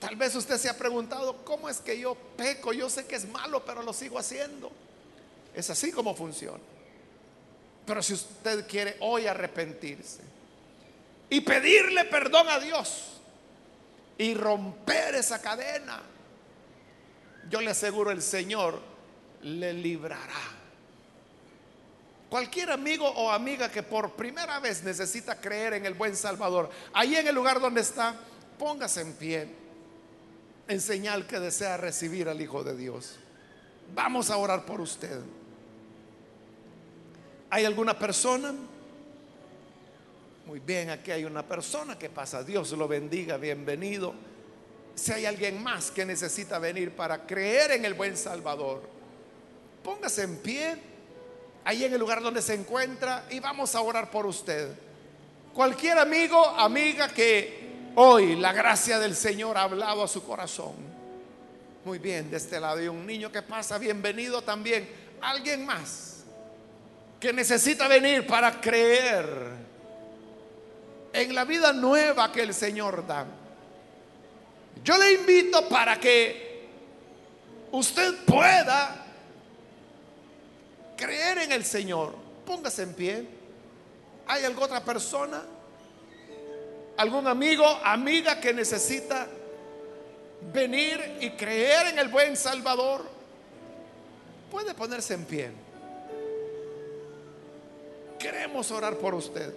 Tal 0.00 0.16
vez 0.16 0.34
usted 0.34 0.58
se 0.58 0.68
ha 0.68 0.76
preguntado, 0.76 1.44
¿cómo 1.44 1.68
es 1.68 1.78
que 1.78 1.98
yo 1.98 2.14
peco? 2.36 2.72
Yo 2.72 2.90
sé 2.90 3.06
que 3.06 3.16
es 3.16 3.28
malo, 3.28 3.64
pero 3.64 3.82
lo 3.82 3.92
sigo 3.92 4.18
haciendo. 4.18 4.72
Es 5.54 5.70
así 5.70 5.92
como 5.92 6.14
funciona. 6.14 6.58
Pero 7.86 8.02
si 8.02 8.14
usted 8.14 8.66
quiere 8.66 8.96
hoy 9.00 9.26
arrepentirse 9.26 10.20
y 11.28 11.40
pedirle 11.40 12.04
perdón 12.06 12.48
a 12.48 12.58
Dios 12.58 13.20
y 14.18 14.34
romper 14.34 15.14
esa 15.14 15.40
cadena, 15.40 16.00
yo 17.48 17.60
le 17.60 17.70
aseguro 17.70 18.10
el 18.10 18.22
Señor 18.22 18.80
le 19.42 19.72
librará. 19.72 20.59
Cualquier 22.30 22.70
amigo 22.70 23.08
o 23.08 23.32
amiga 23.32 23.68
que 23.68 23.82
por 23.82 24.12
primera 24.12 24.60
vez 24.60 24.84
necesita 24.84 25.40
creer 25.40 25.74
en 25.74 25.84
el 25.84 25.94
buen 25.94 26.14
Salvador, 26.14 26.70
ahí 26.92 27.16
en 27.16 27.26
el 27.26 27.34
lugar 27.34 27.60
donde 27.60 27.80
está, 27.80 28.14
póngase 28.56 29.00
en 29.00 29.12
pie 29.14 29.48
en 30.68 30.80
señal 30.80 31.26
que 31.26 31.40
desea 31.40 31.76
recibir 31.76 32.28
al 32.28 32.40
Hijo 32.40 32.62
de 32.62 32.76
Dios. 32.76 33.18
Vamos 33.92 34.30
a 34.30 34.36
orar 34.36 34.64
por 34.64 34.80
usted. 34.80 35.18
¿Hay 37.50 37.64
alguna 37.64 37.98
persona? 37.98 38.54
Muy 40.46 40.60
bien, 40.60 40.90
aquí 40.90 41.10
hay 41.10 41.24
una 41.24 41.44
persona 41.44 41.98
que 41.98 42.08
pasa. 42.08 42.44
Dios 42.44 42.70
lo 42.70 42.86
bendiga, 42.86 43.38
bienvenido. 43.38 44.14
Si 44.94 45.10
hay 45.10 45.26
alguien 45.26 45.60
más 45.60 45.90
que 45.90 46.04
necesita 46.04 46.60
venir 46.60 46.92
para 46.92 47.26
creer 47.26 47.72
en 47.72 47.84
el 47.84 47.94
buen 47.94 48.16
Salvador, 48.16 48.82
póngase 49.82 50.22
en 50.22 50.36
pie 50.36 50.90
ahí 51.64 51.84
en 51.84 51.92
el 51.92 52.00
lugar 52.00 52.22
donde 52.22 52.42
se 52.42 52.54
encuentra 52.54 53.24
y 53.30 53.40
vamos 53.40 53.74
a 53.74 53.80
orar 53.80 54.10
por 54.10 54.26
usted. 54.26 54.72
Cualquier 55.52 55.98
amigo, 55.98 56.46
amiga 56.46 57.08
que 57.08 57.60
Hoy 57.96 58.36
la 58.36 58.52
gracia 58.52 58.98
del 59.00 59.16
Señor 59.16 59.58
ha 59.58 59.62
hablado 59.62 60.04
a 60.04 60.08
su 60.08 60.22
corazón. 60.22 60.74
Muy 61.84 61.98
bien, 61.98 62.30
de 62.30 62.36
este 62.36 62.60
lado 62.60 62.78
hay 62.78 62.88
un 62.88 63.04
niño 63.04 63.32
que 63.32 63.42
pasa, 63.42 63.78
bienvenido 63.78 64.42
también. 64.42 64.88
Alguien 65.20 65.66
más 65.66 66.22
que 67.18 67.32
necesita 67.32 67.88
venir 67.88 68.26
para 68.26 68.60
creer 68.60 69.26
en 71.12 71.34
la 71.34 71.44
vida 71.44 71.72
nueva 71.72 72.30
que 72.30 72.42
el 72.42 72.54
Señor 72.54 73.04
da. 73.06 73.26
Yo 74.84 74.96
le 74.96 75.14
invito 75.14 75.68
para 75.68 75.98
que 75.98 76.68
usted 77.72 78.24
pueda 78.24 79.04
creer 81.00 81.38
en 81.38 81.52
el 81.52 81.64
Señor. 81.64 82.14
Póngase 82.44 82.82
en 82.82 82.94
pie. 82.94 83.26
¿Hay 84.26 84.44
alguna 84.44 84.66
otra 84.66 84.84
persona? 84.84 85.42
algún 87.00 87.26
amigo, 87.26 87.64
amiga 87.82 88.38
que 88.38 88.52
necesita 88.52 89.26
venir 90.52 91.16
y 91.22 91.30
creer 91.30 91.86
en 91.86 91.98
el 91.98 92.08
buen 92.08 92.36
Salvador, 92.36 93.08
puede 94.50 94.74
ponerse 94.74 95.14
en 95.14 95.24
pie. 95.24 95.50
Queremos 98.18 98.70
orar 98.70 98.98
por 98.98 99.14
usted. 99.14 99.54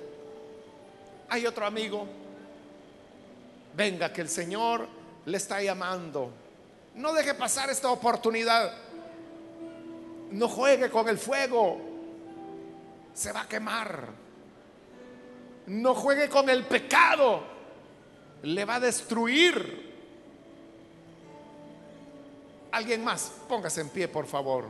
Hay 1.27 1.45
otro 1.45 1.65
amigo. 1.65 2.07
Venga, 3.75 4.13
que 4.13 4.21
el 4.21 4.29
Señor 4.29 4.87
le 5.25 5.35
está 5.35 5.61
llamando. 5.61 6.31
No 6.95 7.11
deje 7.11 7.33
pasar 7.33 7.69
esta 7.69 7.89
oportunidad. 7.89 8.71
No 10.33 10.49
juegue 10.49 10.89
con 10.89 11.07
el 11.07 11.17
fuego. 11.17 11.79
Se 13.13 13.31
va 13.31 13.41
a 13.41 13.47
quemar. 13.47 14.09
No 15.67 15.93
juegue 15.93 16.27
con 16.27 16.49
el 16.49 16.65
pecado. 16.65 17.43
Le 18.41 18.65
va 18.65 18.75
a 18.75 18.79
destruir. 18.79 19.93
Alguien 22.71 23.03
más, 23.03 23.31
póngase 23.47 23.81
en 23.81 23.89
pie, 23.89 24.07
por 24.07 24.25
favor. 24.25 24.65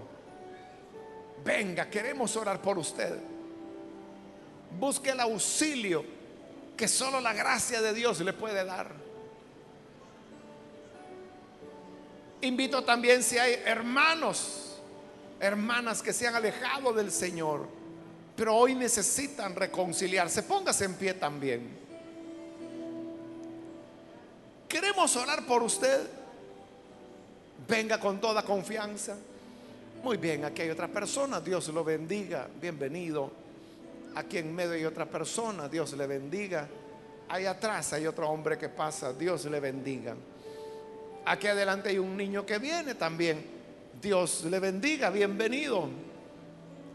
Venga, 1.46 1.90
queremos 1.90 2.36
orar 2.36 2.62
por 2.62 2.78
usted. 2.78 3.18
Busque 4.78 5.12
el 5.12 5.20
auxilio 5.22 6.04
que 6.76 6.90
solo 6.90 7.22
la 7.22 7.32
gracia 7.32 7.82
de 7.82 7.94
Dios 7.94 8.20
le 8.20 8.34
puede 8.34 8.66
dar. 8.66 8.92
Invito 12.42 12.84
también 12.84 13.24
si 13.24 13.38
hay 13.38 13.62
hermanos, 13.66 14.73
hermanas 15.44 16.02
que 16.02 16.14
se 16.14 16.28
han 16.28 16.36
alejado 16.36 16.94
del 16.94 17.12
Señor 17.12 17.84
pero 18.36 18.56
hoy 18.56 18.76
necesitan 18.76 19.56
reconciliarse. 19.56 20.44
Póngase 20.44 20.86
en 20.86 20.96
pie 20.96 21.14
también. 21.14 21.84
Queremos 24.68 25.16
orar 25.16 25.46
por 25.46 25.62
usted. 25.62 26.08
Venga 27.68 28.00
con 28.00 28.20
toda 28.20 28.44
confianza. 28.44 29.16
Muy 30.04 30.18
bien, 30.18 30.44
aquí 30.46 30.64
hay 30.64 30.72
otra 30.72 30.88
persona. 30.88 31.40
Dios 31.40 31.68
lo 31.70 31.84
bendiga. 31.84 32.48
Bienvenido. 32.60 33.32
Aquí 34.16 34.40
en 34.40 34.54
medio 34.54 34.74
hay 34.74 34.86
otra 34.86 35.06
persona. 35.06 35.70
Dios 35.70 35.94
le 35.94 36.08
bendiga. 36.08 36.68
Ahí 37.30 37.46
atrás 37.46 37.94
hay 37.94 38.08
otro 38.08 38.30
hombre 38.30 38.58
que 38.58 38.70
pasa. 38.70 39.14
Dios 39.14 39.46
le 39.46 39.60
bendiga. 39.60 40.16
Aquí 41.26 41.48
adelante 41.48 41.90
hay 41.90 42.00
un 42.00 42.18
niño 42.18 42.46
que 42.46 42.58
viene 42.58 42.96
también. 42.96 43.53
Dios 44.04 44.44
le 44.44 44.60
bendiga, 44.60 45.10
bienvenido. 45.10 45.90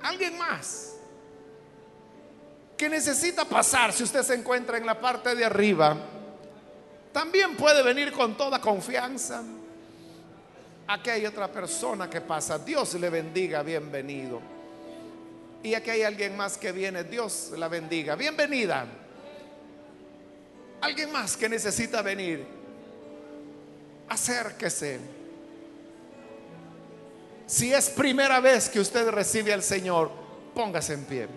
Alguien 0.02 0.36
más 0.36 0.94
que 2.76 2.86
necesita 2.86 3.46
pasar, 3.46 3.94
si 3.94 4.02
usted 4.02 4.22
se 4.22 4.34
encuentra 4.34 4.76
en 4.76 4.84
la 4.84 5.00
parte 5.00 5.34
de 5.34 5.42
arriba, 5.42 5.96
también 7.10 7.56
puede 7.56 7.82
venir 7.82 8.12
con 8.12 8.36
toda 8.36 8.60
confianza. 8.60 9.42
Aquí 10.86 11.08
hay 11.08 11.24
otra 11.24 11.50
persona 11.50 12.10
que 12.10 12.20
pasa. 12.20 12.58
Dios 12.58 12.92
le 12.94 13.08
bendiga, 13.08 13.62
bienvenido. 13.62 14.40
Y 15.62 15.72
aquí 15.74 15.88
hay 15.90 16.02
alguien 16.02 16.36
más 16.36 16.58
que 16.58 16.72
viene. 16.72 17.04
Dios 17.04 17.52
la 17.56 17.68
bendiga. 17.68 18.16
Bienvenida. 18.16 18.86
Alguien 20.82 21.10
más 21.10 21.38
que 21.38 21.48
necesita 21.48 22.02
venir. 22.02 22.46
Acérquese. 24.10 25.17
Si 27.48 27.72
es 27.72 27.88
primera 27.88 28.40
vez 28.40 28.68
que 28.68 28.78
usted 28.78 29.08
recibe 29.08 29.54
al 29.54 29.62
Señor, 29.62 30.10
póngase 30.54 30.92
en 30.92 31.04
pie. 31.06 31.28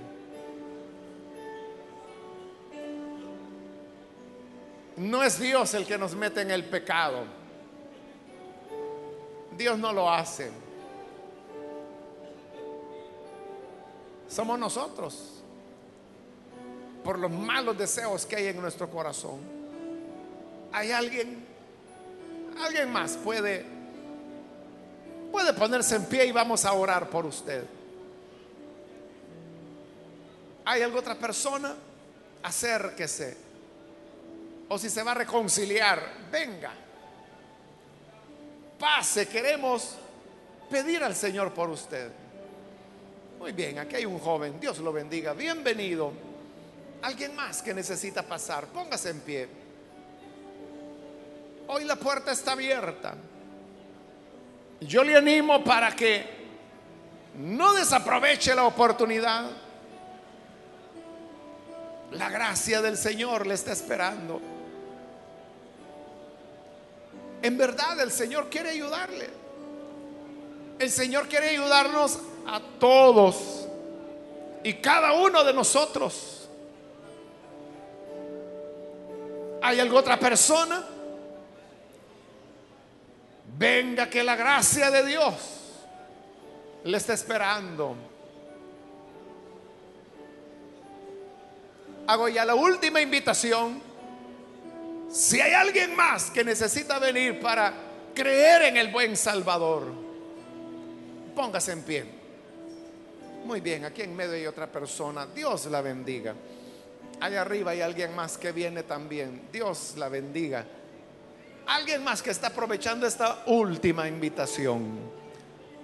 No 4.98 5.24
es 5.24 5.40
Dios 5.40 5.74
el 5.74 5.88
que 5.88 5.98
nos 5.98 6.14
mete 6.14 6.42
en 6.42 6.52
el 6.52 6.66
pecado. 6.66 7.24
Dios 9.58 9.80
no 9.80 9.94
lo 9.94 10.12
hace. 10.12 10.52
Somos 14.28 14.60
nosotros. 14.60 15.42
Por 17.06 17.20
los 17.20 17.32
malos 17.32 17.78
deseos 17.78 18.26
que 18.26 18.36
hay 18.36 18.48
en 18.48 18.60
nuestro 18.60 18.90
corazón. 18.90 19.40
Hay 20.74 20.92
alguien, 20.92 21.46
alguien 22.62 22.92
más 22.92 23.16
puede, 23.16 23.66
puede 25.32 25.54
ponerse 25.54 25.96
en 25.96 26.06
pie 26.06 26.26
y 26.26 26.32
vamos 26.32 26.66
a 26.66 26.74
orar 26.74 27.10
por 27.10 27.26
usted. 27.26 27.64
¿Hay 30.66 30.82
alguna 30.82 31.02
otra 31.02 31.16
persona? 31.16 31.76
Acérquese. 32.44 33.38
O 34.70 34.78
si 34.78 34.90
se 34.90 35.04
va 35.04 35.12
a 35.12 35.16
reconciliar, 35.16 36.02
venga. 36.32 36.72
Pase, 38.80 39.28
queremos 39.28 39.96
pedir 40.70 41.04
al 41.04 41.16
Señor 41.16 41.54
por 41.54 41.70
usted. 41.70 42.12
Muy 43.40 43.52
bien, 43.52 43.80
aquí 43.80 43.96
hay 43.96 44.06
un 44.06 44.20
joven, 44.20 44.60
Dios 44.60 44.80
lo 44.80 44.94
bendiga, 44.94 45.34
bienvenido. 45.34 46.14
Alguien 47.02 47.36
más 47.36 47.62
que 47.62 47.74
necesita 47.74 48.22
pasar, 48.24 48.68
póngase 48.68 49.10
en 49.10 49.20
pie. 49.22 49.48
Hoy 51.68 51.84
la 51.86 51.96
puerta 51.96 52.32
está 52.32 52.52
abierta. 52.52 53.16
Yo 54.82 55.04
le 55.04 55.16
animo 55.16 55.64
para 55.64 55.96
que 55.96 56.26
no 57.36 57.74
desaproveche 57.74 58.56
la 58.56 58.66
oportunidad. 58.66 59.46
La 62.12 62.30
gracia 62.30 62.82
del 62.82 62.98
Señor 62.98 63.46
le 63.46 63.54
está 63.54 63.72
esperando. 63.72 64.42
En 67.44 67.58
verdad 67.58 68.00
el 68.02 68.12
Señor 68.12 68.50
quiere 68.50 68.72
ayudarle. 68.72 69.30
El 70.80 70.90
Señor 70.90 71.28
quiere 71.28 71.50
ayudarnos 71.50 72.20
a 72.48 72.60
todos 72.80 73.68
y 74.64 74.74
cada 74.76 75.14
uno 75.14 75.44
de 75.44 75.54
nosotros. 75.54 76.50
¿Hay 79.62 79.80
alguna 79.80 80.00
otra 80.00 80.20
persona? 80.20 80.84
Venga 83.62 84.10
que 84.10 84.24
la 84.24 84.36
gracia 84.36 84.90
de 84.90 85.06
Dios 85.06 85.36
le 86.84 86.98
está 86.98 87.14
esperando. 87.14 87.96
Hago 92.08 92.28
ya 92.28 92.44
la 92.44 92.56
última 92.56 93.00
invitación. 93.02 93.80
Si 95.12 95.40
hay 95.40 95.54
alguien 95.54 95.96
más 95.96 96.32
que 96.32 96.44
necesita 96.44 96.98
venir 96.98 97.40
para 97.40 97.72
creer 98.16 98.64
en 98.64 98.78
el 98.78 98.88
buen 98.92 99.16
Salvador, 99.16 99.84
póngase 101.36 101.74
en 101.74 101.84
pie. 101.84 102.06
Muy 103.46 103.62
bien, 103.62 103.86
aquí 103.86 104.02
en 104.02 104.16
medio 104.16 104.34
hay 104.34 104.48
otra 104.48 104.72
persona. 104.72 105.28
Dios 105.28 105.68
la 105.68 105.82
bendiga. 105.82 106.34
Allá 107.20 107.42
arriba 107.42 107.72
hay 107.72 107.82
alguien 107.82 108.16
más 108.16 108.40
que 108.40 108.54
viene 108.54 108.82
también. 108.82 109.50
Dios 109.52 109.94
la 109.98 110.10
bendiga. 110.10 110.66
Alguien 111.72 112.04
más 112.04 112.22
que 112.22 112.32
está 112.32 112.48
aprovechando 112.48 113.08
esta 113.08 113.44
última 113.46 114.06
invitación. 114.06 115.00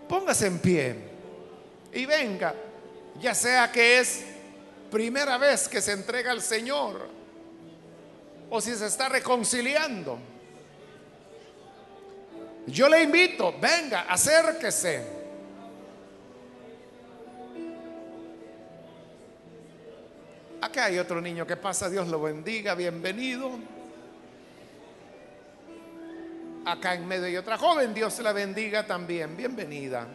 Póngase 0.10 0.48
en 0.48 0.60
pie 0.60 0.96
y 1.94 2.06
venga, 2.06 2.54
ya 3.22 3.34
sea 3.34 3.72
que 3.72 4.00
es 4.00 4.26
primera 4.92 5.38
vez 5.38 5.70
que 5.70 5.82
se 5.82 5.94
entrega 5.94 6.32
al 6.32 6.42
Señor 6.42 7.08
o 8.50 8.60
si 8.60 8.76
se 8.76 8.86
está 8.86 9.08
reconciliando. 9.08 10.20
Yo 12.66 12.90
le 12.90 13.04
invito, 13.04 13.56
venga, 13.58 14.02
acérquese. 14.10 15.08
Acá 20.60 20.86
hay 20.86 21.00
otro 21.00 21.22
niño 21.22 21.48
que 21.48 21.56
pasa, 21.56 21.90
Dios 21.90 22.10
lo 22.10 22.22
bendiga, 22.22 22.76
bienvenido. 22.76 23.77
Acá 26.68 26.96
en 26.96 27.08
medio 27.08 27.28
hay 27.28 27.38
otra 27.38 27.58
joven, 27.58 27.94
Dios 27.94 28.20
la 28.20 28.34
bendiga 28.34 28.86
también, 28.86 29.38
bienvenida. 29.38 30.06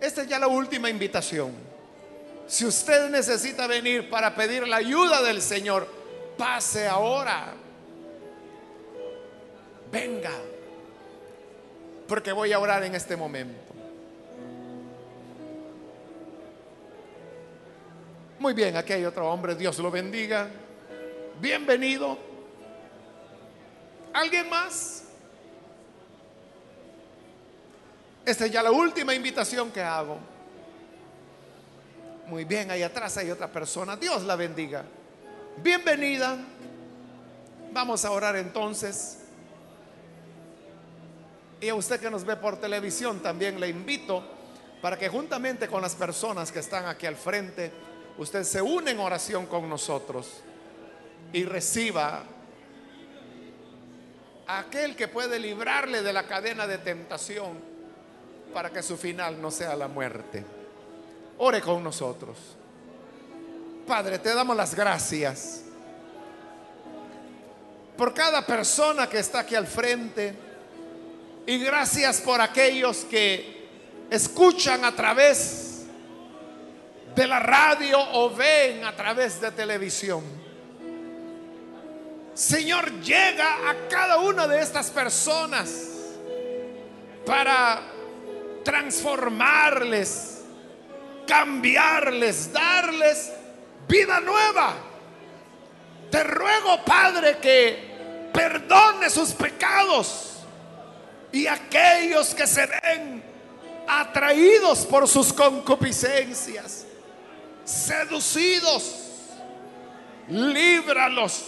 Esta 0.00 0.22
es 0.22 0.28
ya 0.28 0.40
la 0.40 0.48
última 0.48 0.90
invitación. 0.90 1.52
Si 2.48 2.66
usted 2.66 3.08
necesita 3.10 3.68
venir 3.68 4.10
para 4.10 4.34
pedir 4.34 4.66
la 4.66 4.78
ayuda 4.78 5.22
del 5.22 5.40
Señor, 5.40 5.86
pase 6.36 6.88
ahora. 6.88 7.54
Venga, 9.92 10.32
porque 12.08 12.32
voy 12.32 12.52
a 12.52 12.58
orar 12.58 12.82
en 12.82 12.96
este 12.96 13.16
momento. 13.16 13.72
Muy 18.40 18.52
bien, 18.52 18.76
aquí 18.76 18.94
hay 18.94 19.04
otro 19.04 19.30
hombre, 19.30 19.54
Dios 19.54 19.78
lo 19.78 19.92
bendiga. 19.92 20.48
Bienvenido. 21.40 22.18
¿Alguien 24.12 24.50
más? 24.50 25.04
Esta 28.30 28.46
es 28.46 28.52
ya 28.52 28.62
la 28.62 28.70
última 28.70 29.12
invitación 29.12 29.72
que 29.72 29.82
hago. 29.82 30.16
Muy 32.28 32.44
bien, 32.44 32.70
ahí 32.70 32.80
atrás 32.80 33.16
hay 33.16 33.28
otra 33.28 33.48
persona. 33.48 33.96
Dios 33.96 34.22
la 34.22 34.36
bendiga. 34.36 34.84
Bienvenida. 35.56 36.38
Vamos 37.72 38.04
a 38.04 38.12
orar 38.12 38.36
entonces. 38.36 39.18
Y 41.60 41.70
a 41.70 41.74
usted 41.74 41.98
que 41.98 42.08
nos 42.08 42.24
ve 42.24 42.36
por 42.36 42.60
televisión 42.60 43.18
también 43.18 43.58
le 43.58 43.66
invito 43.66 44.22
para 44.80 44.96
que 44.96 45.08
juntamente 45.08 45.66
con 45.66 45.82
las 45.82 45.96
personas 45.96 46.52
que 46.52 46.60
están 46.60 46.86
aquí 46.86 47.06
al 47.06 47.16
frente, 47.16 47.72
usted 48.16 48.44
se 48.44 48.62
une 48.62 48.92
en 48.92 49.00
oración 49.00 49.46
con 49.46 49.68
nosotros 49.68 50.40
y 51.32 51.42
reciba 51.42 52.22
a 54.46 54.58
aquel 54.60 54.94
que 54.94 55.08
puede 55.08 55.40
librarle 55.40 56.00
de 56.02 56.12
la 56.12 56.28
cadena 56.28 56.68
de 56.68 56.78
tentación 56.78 57.69
para 58.52 58.70
que 58.70 58.82
su 58.82 58.96
final 58.96 59.40
no 59.40 59.50
sea 59.50 59.76
la 59.76 59.88
muerte. 59.88 60.44
Ore 61.38 61.60
con 61.60 61.82
nosotros. 61.82 62.36
Padre, 63.86 64.18
te 64.18 64.34
damos 64.34 64.56
las 64.56 64.74
gracias 64.74 65.62
por 67.96 68.14
cada 68.14 68.46
persona 68.46 69.08
que 69.08 69.18
está 69.18 69.40
aquí 69.40 69.54
al 69.54 69.66
frente 69.66 70.34
y 71.46 71.58
gracias 71.58 72.20
por 72.20 72.40
aquellos 72.40 72.98
que 73.04 73.68
escuchan 74.10 74.84
a 74.84 74.94
través 74.94 75.82
de 77.14 77.26
la 77.26 77.40
radio 77.40 77.98
o 78.12 78.30
ven 78.30 78.84
a 78.84 78.94
través 78.94 79.40
de 79.40 79.50
televisión. 79.50 80.22
Señor, 82.34 82.90
llega 83.02 83.68
a 83.68 83.88
cada 83.88 84.18
una 84.18 84.46
de 84.46 84.60
estas 84.60 84.90
personas 84.90 85.88
para 87.26 87.82
transformarles, 88.64 90.42
cambiarles, 91.26 92.52
darles 92.52 93.32
vida 93.88 94.20
nueva. 94.20 94.74
Te 96.10 96.24
ruego, 96.24 96.84
Padre, 96.84 97.38
que 97.38 98.30
perdone 98.32 99.08
sus 99.10 99.32
pecados 99.32 100.40
y 101.32 101.46
aquellos 101.46 102.34
que 102.34 102.46
se 102.46 102.66
ven 102.66 103.22
atraídos 103.86 104.86
por 104.86 105.08
sus 105.08 105.32
concupiscencias 105.32 106.86
seducidos, 107.64 108.96
líbralos, 110.28 111.42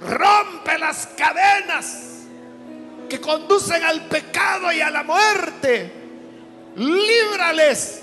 rompe 0.00 0.78
las 0.78 1.06
cadenas 1.08 2.02
que 3.08 3.20
conducen 3.20 3.82
al 3.84 4.06
pecado 4.08 4.72
y 4.72 4.80
a 4.80 4.90
la 4.90 5.02
muerte. 5.02 6.01
Líbrales. 6.76 8.02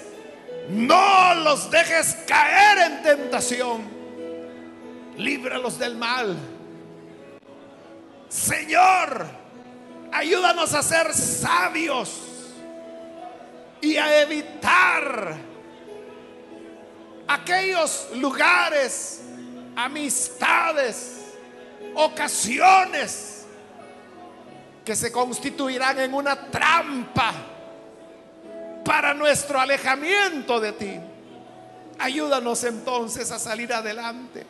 No 0.70 1.34
los 1.36 1.72
dejes 1.72 2.16
caer 2.28 2.92
en 2.92 3.04
tentación. 3.04 3.82
Líbralos 5.18 5.80
del 5.80 5.96
mal. 5.96 6.38
Señor, 8.30 9.26
ayúdanos 10.12 10.74
a 10.76 10.84
ser 10.84 11.14
sabios 11.14 12.22
y 13.82 13.98
a 13.98 14.22
evitar 14.22 15.36
aquellos 17.28 18.10
lugares, 18.16 19.22
amistades, 19.76 21.34
ocasiones 21.96 23.46
que 24.86 24.96
se 24.96 25.12
constituirán 25.12 26.00
en 26.00 26.14
una 26.14 26.50
trampa 26.50 27.34
para 28.90 29.14
nuestro 29.14 29.60
alejamiento 29.60 30.60
de 30.60 30.72
ti. 30.72 31.00
Ayúdanos 32.00 32.64
entonces 32.64 33.30
a 33.30 33.38
salir 33.38 33.72
adelante 33.72 34.44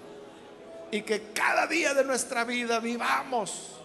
y 0.91 1.01
que 1.01 1.33
cada 1.33 1.67
día 1.67 1.93
de 1.93 2.05
nuestra 2.05 2.45
vida 2.45 2.79
vivamos 2.79 3.75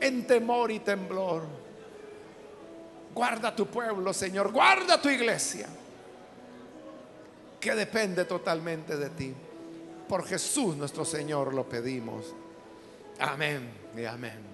en 0.00 0.26
temor 0.26 0.70
y 0.70 0.78
temblor. 0.78 1.42
Guarda 3.14 3.54
tu 3.54 3.66
pueblo, 3.66 4.14
Señor, 4.14 4.50
guarda 4.50 4.98
tu 4.98 5.10
iglesia, 5.10 5.68
que 7.60 7.74
depende 7.74 8.24
totalmente 8.24 8.96
de 8.96 9.10
ti. 9.10 9.34
Por 10.08 10.26
Jesús 10.26 10.74
nuestro 10.74 11.04
Señor 11.04 11.52
lo 11.52 11.68
pedimos. 11.68 12.34
Amén 13.18 13.70
y 13.94 14.06
amén. 14.06 14.49